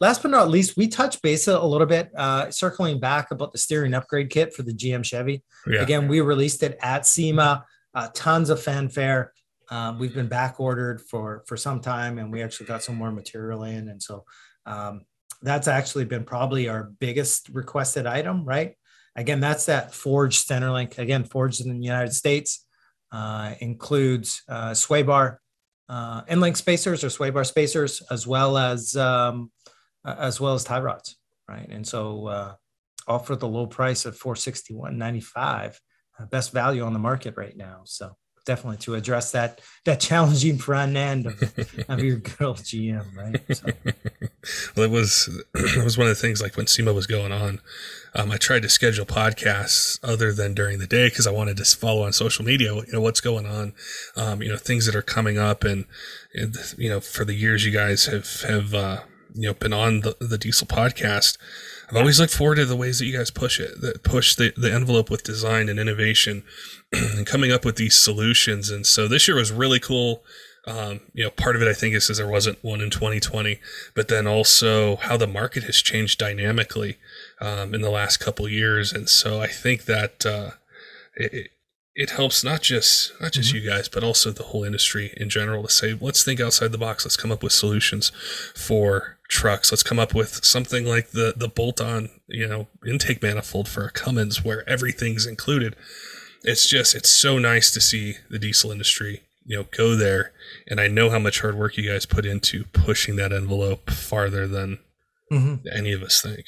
Last 0.00 0.22
but 0.22 0.30
not 0.30 0.50
least, 0.50 0.76
we 0.76 0.88
touched 0.88 1.22
base 1.22 1.48
a 1.48 1.64
little 1.64 1.86
bit, 1.86 2.10
uh, 2.16 2.50
circling 2.50 3.00
back 3.00 3.30
about 3.30 3.52
the 3.52 3.58
steering 3.58 3.94
upgrade 3.94 4.30
kit 4.30 4.52
for 4.52 4.62
the 4.62 4.72
GM 4.72 5.04
Chevy. 5.04 5.42
Yeah. 5.66 5.80
Again, 5.80 6.08
we 6.08 6.20
released 6.20 6.62
it 6.62 6.76
at 6.82 7.06
SEMA, 7.06 7.64
uh, 7.94 8.08
tons 8.12 8.50
of 8.50 8.62
fanfare. 8.62 9.32
Um, 9.70 9.98
we've 9.98 10.14
been 10.14 10.28
back 10.28 10.60
ordered 10.60 11.00
for 11.00 11.42
for 11.46 11.56
some 11.56 11.80
time, 11.80 12.18
and 12.18 12.32
we 12.32 12.42
actually 12.42 12.66
got 12.66 12.82
some 12.82 12.96
more 12.96 13.12
material 13.12 13.64
in, 13.64 13.88
and 13.88 14.02
so 14.02 14.24
um, 14.66 15.02
that's 15.42 15.68
actually 15.68 16.04
been 16.04 16.24
probably 16.24 16.68
our 16.68 16.92
biggest 17.00 17.48
requested 17.50 18.06
item. 18.06 18.44
Right? 18.44 18.76
Again, 19.16 19.40
that's 19.40 19.66
that 19.66 19.94
forged 19.94 20.48
Centerlink. 20.48 20.98
Again, 20.98 21.24
forged 21.24 21.64
in 21.64 21.78
the 21.78 21.84
United 21.84 22.12
States, 22.12 22.66
uh, 23.12 23.54
includes 23.60 24.42
uh, 24.48 24.74
sway 24.74 25.02
bar, 25.02 25.40
uh, 25.88 26.22
link 26.34 26.56
spacers 26.56 27.04
or 27.04 27.10
sway 27.10 27.30
bar 27.30 27.44
spacers, 27.44 28.02
as 28.10 28.26
well 28.26 28.58
as 28.58 28.96
um, 28.96 29.52
as 30.04 30.40
well 30.40 30.54
as 30.54 30.64
tie 30.64 30.80
rods, 30.80 31.16
right? 31.48 31.68
And 31.70 31.86
so, 31.86 32.26
uh, 32.26 32.54
all 33.06 33.18
for 33.18 33.36
the 33.36 33.48
low 33.48 33.66
price 33.66 34.04
of 34.04 34.16
four 34.16 34.34
sixty 34.36 34.74
one 34.74 34.98
ninety 34.98 35.20
five, 35.20 35.80
uh, 36.18 36.26
best 36.26 36.52
value 36.52 36.82
on 36.82 36.92
the 36.92 36.98
market 36.98 37.34
right 37.36 37.56
now. 37.56 37.82
So 37.84 38.16
definitely 38.44 38.78
to 38.78 38.94
address 38.94 39.32
that 39.32 39.60
that 39.84 40.00
challenging 40.00 40.58
front 40.58 40.96
end 40.96 41.26
of, 41.26 41.42
of 41.88 42.00
your 42.00 42.16
girl 42.16 42.54
GM, 42.54 43.16
right? 43.16 43.40
So. 43.56 43.66
well, 44.76 44.84
it 44.86 44.90
was 44.90 45.28
it 45.54 45.84
was 45.84 45.98
one 45.98 46.06
of 46.06 46.16
the 46.16 46.20
things 46.20 46.40
like 46.42 46.56
when 46.56 46.66
SEMA 46.66 46.92
was 46.92 47.06
going 47.06 47.32
on. 47.32 47.60
Um, 48.14 48.30
I 48.30 48.36
tried 48.36 48.62
to 48.62 48.68
schedule 48.68 49.06
podcasts 49.06 49.98
other 50.02 50.32
than 50.32 50.54
during 50.54 50.78
the 50.78 50.86
day 50.86 51.08
because 51.08 51.26
I 51.26 51.32
wanted 51.32 51.56
to 51.56 51.64
follow 51.64 52.04
on 52.04 52.12
social 52.12 52.44
media, 52.44 52.72
you 52.74 52.92
know, 52.92 53.00
what's 53.00 53.20
going 53.20 53.46
on, 53.46 53.72
um, 54.16 54.40
you 54.40 54.48
know, 54.48 54.56
things 54.56 54.86
that 54.86 54.94
are 54.94 55.02
coming 55.02 55.36
up, 55.36 55.64
and, 55.64 55.84
you 56.78 56.88
know, 56.88 57.00
for 57.00 57.24
the 57.24 57.34
years 57.34 57.64
you 57.64 57.72
guys 57.72 58.06
have 58.06 58.42
have 58.42 58.74
uh, 58.74 58.98
you 59.34 59.48
know 59.48 59.54
been 59.54 59.72
on 59.72 60.00
the 60.00 60.16
the 60.20 60.38
Diesel 60.38 60.66
podcast. 60.66 61.36
I've 61.88 61.96
always 61.96 62.18
looked 62.18 62.34
forward 62.34 62.56
to 62.56 62.64
the 62.64 62.76
ways 62.76 62.98
that 62.98 63.06
you 63.06 63.16
guys 63.16 63.30
push 63.30 63.60
it, 63.60 63.80
that 63.80 64.02
push 64.02 64.34
the, 64.34 64.52
the 64.56 64.72
envelope 64.72 65.10
with 65.10 65.22
design 65.22 65.68
and 65.68 65.78
innovation 65.78 66.42
and 66.92 67.26
coming 67.26 67.52
up 67.52 67.64
with 67.64 67.76
these 67.76 67.96
solutions. 67.96 68.70
And 68.70 68.86
so 68.86 69.06
this 69.06 69.28
year 69.28 69.36
was 69.36 69.52
really 69.52 69.80
cool. 69.80 70.22
Um, 70.66 71.00
you 71.12 71.22
know, 71.22 71.30
part 71.30 71.56
of 71.56 71.62
it 71.62 71.68
I 71.68 71.74
think 71.74 71.94
is 71.94 72.06
because 72.06 72.16
there 72.16 72.28
wasn't 72.28 72.64
one 72.64 72.80
in 72.80 72.88
2020, 72.88 73.60
but 73.94 74.08
then 74.08 74.26
also 74.26 74.96
how 74.96 75.18
the 75.18 75.26
market 75.26 75.64
has 75.64 75.76
changed 75.76 76.18
dynamically 76.18 76.96
um, 77.40 77.74
in 77.74 77.82
the 77.82 77.90
last 77.90 78.16
couple 78.16 78.48
years. 78.48 78.92
And 78.92 79.08
so 79.08 79.42
I 79.42 79.46
think 79.46 79.84
that 79.84 80.24
uh, 80.24 80.52
it, 81.16 81.50
it 81.94 82.10
helps 82.10 82.42
not 82.42 82.62
just 82.62 83.12
not 83.20 83.32
just 83.32 83.54
mm-hmm. 83.54 83.64
you 83.64 83.70
guys, 83.70 83.88
but 83.88 84.02
also 84.02 84.30
the 84.30 84.42
whole 84.44 84.64
industry 84.64 85.14
in 85.16 85.28
general 85.28 85.62
to 85.62 85.70
say, 85.70 85.96
let's 86.00 86.24
think 86.24 86.40
outside 86.40 86.72
the 86.72 86.78
box. 86.78 87.04
Let's 87.04 87.16
come 87.16 87.30
up 87.30 87.42
with 87.42 87.52
solutions 87.52 88.10
for 88.54 89.18
trucks. 89.28 89.70
Let's 89.70 89.82
come 89.82 89.98
up 89.98 90.14
with 90.14 90.44
something 90.44 90.84
like 90.84 91.10
the 91.10 91.34
the 91.36 91.48
bolt-on, 91.48 92.10
you 92.26 92.46
know, 92.46 92.68
intake 92.86 93.22
manifold 93.22 93.68
for 93.68 93.84
a 93.84 93.90
Cummins 93.90 94.44
where 94.44 94.68
everything's 94.68 95.26
included. 95.26 95.76
It's 96.42 96.68
just 96.68 96.94
it's 96.94 97.10
so 97.10 97.38
nice 97.38 97.70
to 97.72 97.80
see 97.80 98.16
the 98.28 98.38
diesel 98.38 98.72
industry, 98.72 99.22
you 99.44 99.56
know, 99.56 99.66
go 99.76 99.94
there. 99.94 100.32
And 100.68 100.80
I 100.80 100.88
know 100.88 101.10
how 101.10 101.18
much 101.18 101.40
hard 101.40 101.56
work 101.56 101.76
you 101.76 101.88
guys 101.88 102.06
put 102.06 102.26
into 102.26 102.64
pushing 102.72 103.16
that 103.16 103.32
envelope 103.32 103.90
farther 103.90 104.48
than 104.48 104.78
mm-hmm. 105.32 105.66
any 105.72 105.92
of 105.92 106.02
us 106.02 106.20
think. 106.20 106.46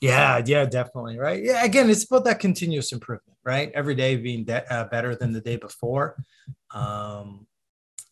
Yeah, 0.00 0.42
yeah, 0.44 0.64
definitely. 0.64 1.18
Right. 1.18 1.42
Yeah. 1.42 1.64
Again, 1.64 1.90
it's 1.90 2.04
about 2.04 2.24
that 2.24 2.40
continuous 2.40 2.92
improvement, 2.92 3.29
right? 3.44 3.70
Every 3.74 3.94
day 3.94 4.16
being 4.16 4.44
de- 4.44 4.72
uh, 4.72 4.88
better 4.88 5.14
than 5.14 5.32
the 5.32 5.40
day 5.40 5.56
before. 5.56 6.16
Um, 6.72 7.46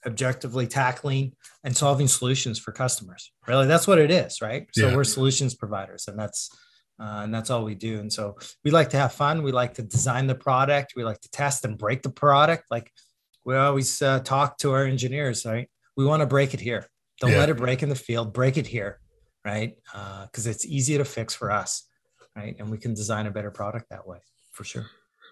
objectively 0.06 0.66
tackling 0.66 1.32
and 1.64 1.76
solving 1.76 2.08
solutions 2.08 2.58
for 2.58 2.72
customers. 2.72 3.32
Really, 3.46 3.66
that's 3.66 3.86
what 3.86 3.98
it 3.98 4.10
is, 4.10 4.40
right? 4.40 4.66
So 4.72 4.88
yeah. 4.88 4.96
we're 4.96 5.04
solutions 5.04 5.54
providers, 5.54 6.06
and 6.08 6.18
that's 6.18 6.50
uh, 7.00 7.20
and 7.22 7.32
that's 7.32 7.50
all 7.50 7.64
we 7.64 7.74
do. 7.74 8.00
And 8.00 8.12
so 8.12 8.36
we 8.64 8.70
like 8.70 8.90
to 8.90 8.96
have 8.96 9.12
fun. 9.12 9.42
We 9.42 9.52
like 9.52 9.74
to 9.74 9.82
design 9.82 10.26
the 10.26 10.34
product. 10.34 10.94
We 10.96 11.04
like 11.04 11.20
to 11.20 11.30
test 11.30 11.64
and 11.64 11.78
break 11.78 12.02
the 12.02 12.10
product. 12.10 12.64
Like 12.70 12.90
we 13.44 13.56
always 13.56 14.02
uh, 14.02 14.20
talk 14.20 14.58
to 14.58 14.72
our 14.72 14.84
engineers, 14.84 15.44
right? 15.44 15.68
We 15.96 16.04
want 16.04 16.20
to 16.20 16.26
break 16.26 16.54
it 16.54 16.60
here. 16.60 16.86
Don't 17.20 17.32
yeah. 17.32 17.38
let 17.38 17.50
it 17.50 17.56
break 17.56 17.82
in 17.82 17.88
the 17.88 17.94
field. 17.94 18.32
Break 18.32 18.56
it 18.56 18.66
here, 18.66 19.00
right? 19.44 19.74
Because 19.92 20.46
uh, 20.46 20.50
it's 20.50 20.66
easy 20.66 20.98
to 20.98 21.04
fix 21.04 21.34
for 21.34 21.50
us, 21.50 21.84
right? 22.36 22.56
And 22.58 22.70
we 22.70 22.78
can 22.78 22.94
design 22.94 23.26
a 23.26 23.30
better 23.30 23.50
product 23.50 23.86
that 23.90 24.06
way, 24.06 24.18
for 24.52 24.64
sure. 24.64 24.86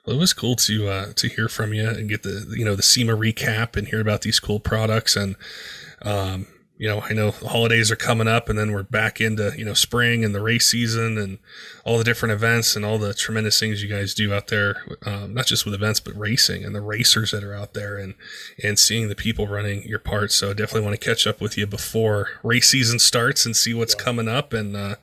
Well, 0.07 0.17
it 0.17 0.21
was 0.21 0.33
cool 0.33 0.55
to 0.57 0.89
uh, 0.89 1.13
to 1.15 1.29
hear 1.29 1.49
from 1.49 1.75
you 1.75 1.89
and 1.89 2.09
get 2.09 2.23
the 2.23 2.47
you 2.57 2.65
know 2.65 2.77
the 2.77 2.83
SEMA 2.83 3.13
recap 3.17 3.77
and 3.77 3.89
hear 3.89 4.01
about 4.01 4.23
these 4.23 4.39
cool 4.39 4.61
products 4.61 5.17
and 5.17 5.35
um, 6.03 6.47
you 6.79 6.89
know 6.89 7.01
I 7.01 7.13
know 7.13 7.31
the 7.31 7.49
holidays 7.49 7.91
are 7.91 7.97
coming 7.97 8.29
up 8.29 8.49
and 8.49 8.59
then 8.59 8.73
we're 8.73 8.83
back 8.83 9.21
into 9.21 9.53
you 9.57 9.65
know 9.65 9.75
spring 9.75 10.25
and 10.25 10.35
the 10.35 10.41
race 10.41 10.67
season 10.67 11.17
and 11.19 11.39
all 11.85 11.99
the 11.99 12.05
different 12.05 12.33
events 12.33 12.77
and 12.77 12.85
all 12.85 12.99
the 12.99 13.15
tremendous 13.15 13.59
things 13.59 13.83
you 13.83 13.89
guys 13.89 14.15
do 14.15 14.33
out 14.33 14.49
there 14.49 14.83
um, 15.05 15.33
not 15.35 15.47
just 15.47 15.65
with 15.65 15.75
events 15.75 16.01
but 16.01 16.17
racing 16.17 16.65
and 16.65 16.75
the 16.75 16.81
racers 16.81 17.31
that 17.31 17.43
are 17.43 17.55
out 17.55 17.75
there 17.75 17.97
and 17.97 18.15
and 18.63 18.79
seeing 18.79 19.09
the 19.09 19.15
people 19.15 19.47
running 19.47 19.83
your 19.85 19.99
parts 19.99 20.35
so 20.35 20.51
I 20.51 20.53
definitely 20.53 20.87
want 20.87 21.01
to 21.01 21.05
catch 21.05 21.27
up 21.27 21.41
with 21.41 21.57
you 21.57 21.67
before 21.67 22.29
race 22.43 22.69
season 22.69 22.99
starts 22.99 23.47
and 23.47 23.57
see 23.57 23.73
what's 23.73 23.95
yeah. 23.99 24.05
coming 24.05 24.29
up 24.29 24.53
and 24.53 24.77
uh, 24.77 24.97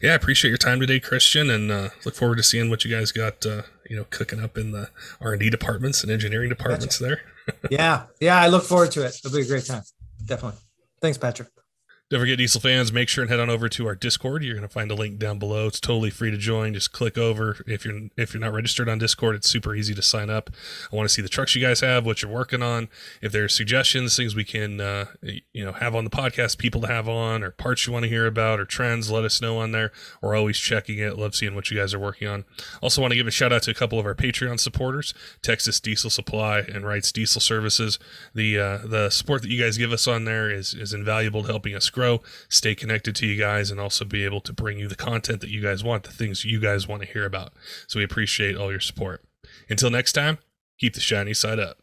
yeah 0.00 0.12
I 0.12 0.14
appreciate 0.14 0.50
your 0.50 0.58
time 0.58 0.80
today 0.80 1.00
Christian 1.00 1.50
and 1.50 1.70
uh, 1.70 1.88
look 2.04 2.14
forward 2.14 2.36
to 2.36 2.42
seeing 2.42 2.70
what 2.70 2.84
you 2.84 2.90
guys 2.94 3.12
got 3.12 3.44
uh, 3.44 3.62
you 3.88 3.96
know 3.96 4.06
cooking 4.10 4.40
up 4.40 4.56
in 4.56 4.72
the 4.72 4.90
R 5.20 5.32
and 5.32 5.40
D 5.40 5.50
departments 5.50 6.02
and 6.02 6.12
engineering 6.12 6.48
departments 6.48 6.98
gotcha. 6.98 7.04
there. 7.04 7.20
yeah, 7.70 8.04
yeah, 8.20 8.40
I 8.40 8.48
look 8.48 8.64
forward 8.64 8.90
to 8.92 9.04
it. 9.04 9.16
It'll 9.24 9.36
be 9.36 9.42
a 9.42 9.46
great 9.46 9.64
time. 9.64 9.82
Definitely. 10.24 10.60
Thanks, 11.00 11.18
Patrick. 11.18 11.48
Don't 12.08 12.20
forget, 12.20 12.38
Diesel 12.38 12.60
fans, 12.60 12.92
make 12.92 13.08
sure 13.08 13.22
and 13.22 13.30
head 13.32 13.40
on 13.40 13.50
over 13.50 13.68
to 13.68 13.88
our 13.88 13.96
Discord. 13.96 14.44
You're 14.44 14.54
going 14.54 14.62
to 14.62 14.72
find 14.72 14.92
a 14.92 14.94
link 14.94 15.18
down 15.18 15.40
below. 15.40 15.66
It's 15.66 15.80
totally 15.80 16.10
free 16.10 16.30
to 16.30 16.36
join. 16.36 16.72
Just 16.72 16.92
click 16.92 17.18
over. 17.18 17.56
If 17.66 17.84
you're 17.84 18.02
if 18.16 18.32
you're 18.32 18.40
not 18.40 18.52
registered 18.52 18.88
on 18.88 18.98
Discord, 18.98 19.34
it's 19.34 19.48
super 19.48 19.74
easy 19.74 19.92
to 19.92 20.02
sign 20.02 20.30
up. 20.30 20.50
I 20.92 20.94
want 20.94 21.08
to 21.08 21.12
see 21.12 21.20
the 21.20 21.28
trucks 21.28 21.56
you 21.56 21.60
guys 21.66 21.80
have, 21.80 22.06
what 22.06 22.22
you're 22.22 22.30
working 22.30 22.62
on. 22.62 22.88
If 23.20 23.32
there's 23.32 23.54
suggestions, 23.54 24.16
things 24.16 24.36
we 24.36 24.44
can 24.44 24.80
uh, 24.80 25.06
you 25.52 25.64
know 25.64 25.72
have 25.72 25.96
on 25.96 26.04
the 26.04 26.10
podcast, 26.10 26.58
people 26.58 26.80
to 26.82 26.86
have 26.86 27.08
on, 27.08 27.42
or 27.42 27.50
parts 27.50 27.88
you 27.88 27.92
want 27.92 28.04
to 28.04 28.08
hear 28.08 28.28
about, 28.28 28.60
or 28.60 28.66
trends, 28.66 29.10
let 29.10 29.24
us 29.24 29.42
know 29.42 29.58
on 29.58 29.72
there. 29.72 29.90
We're 30.22 30.36
always 30.36 30.58
checking 30.58 31.00
it. 31.00 31.18
Love 31.18 31.34
seeing 31.34 31.56
what 31.56 31.72
you 31.72 31.76
guys 31.76 31.92
are 31.92 31.98
working 31.98 32.28
on. 32.28 32.44
Also, 32.80 33.02
want 33.02 33.10
to 33.10 33.16
give 33.16 33.26
a 33.26 33.32
shout 33.32 33.52
out 33.52 33.64
to 33.64 33.72
a 33.72 33.74
couple 33.74 33.98
of 33.98 34.06
our 34.06 34.14
Patreon 34.14 34.60
supporters, 34.60 35.12
Texas 35.42 35.80
Diesel 35.80 36.10
Supply 36.10 36.60
and 36.60 36.86
Wrights 36.86 37.10
Diesel 37.10 37.40
Services. 37.40 37.98
The 38.32 38.60
uh, 38.60 38.78
the 38.84 39.10
support 39.10 39.42
that 39.42 39.50
you 39.50 39.60
guys 39.60 39.76
give 39.76 39.90
us 39.90 40.06
on 40.06 40.24
there 40.24 40.48
is 40.48 40.72
is 40.72 40.92
invaluable 40.92 41.42
to 41.42 41.48
helping 41.48 41.74
us 41.74 41.90
grow. 41.96 42.22
Stay 42.48 42.76
connected 42.76 43.16
to 43.16 43.26
you 43.26 43.36
guys 43.36 43.72
and 43.72 43.80
also 43.80 44.04
be 44.04 44.24
able 44.24 44.40
to 44.42 44.52
bring 44.52 44.78
you 44.78 44.86
the 44.86 44.94
content 44.94 45.40
that 45.40 45.50
you 45.50 45.60
guys 45.60 45.82
want, 45.82 46.04
the 46.04 46.12
things 46.12 46.44
you 46.44 46.60
guys 46.60 46.86
want 46.86 47.02
to 47.02 47.08
hear 47.08 47.24
about. 47.24 47.52
So 47.88 47.98
we 47.98 48.04
appreciate 48.04 48.56
all 48.56 48.70
your 48.70 48.80
support. 48.80 49.24
Until 49.68 49.90
next 49.90 50.12
time, 50.12 50.38
keep 50.78 50.94
the 50.94 51.00
shiny 51.00 51.34
side 51.34 51.58
up. 51.58 51.78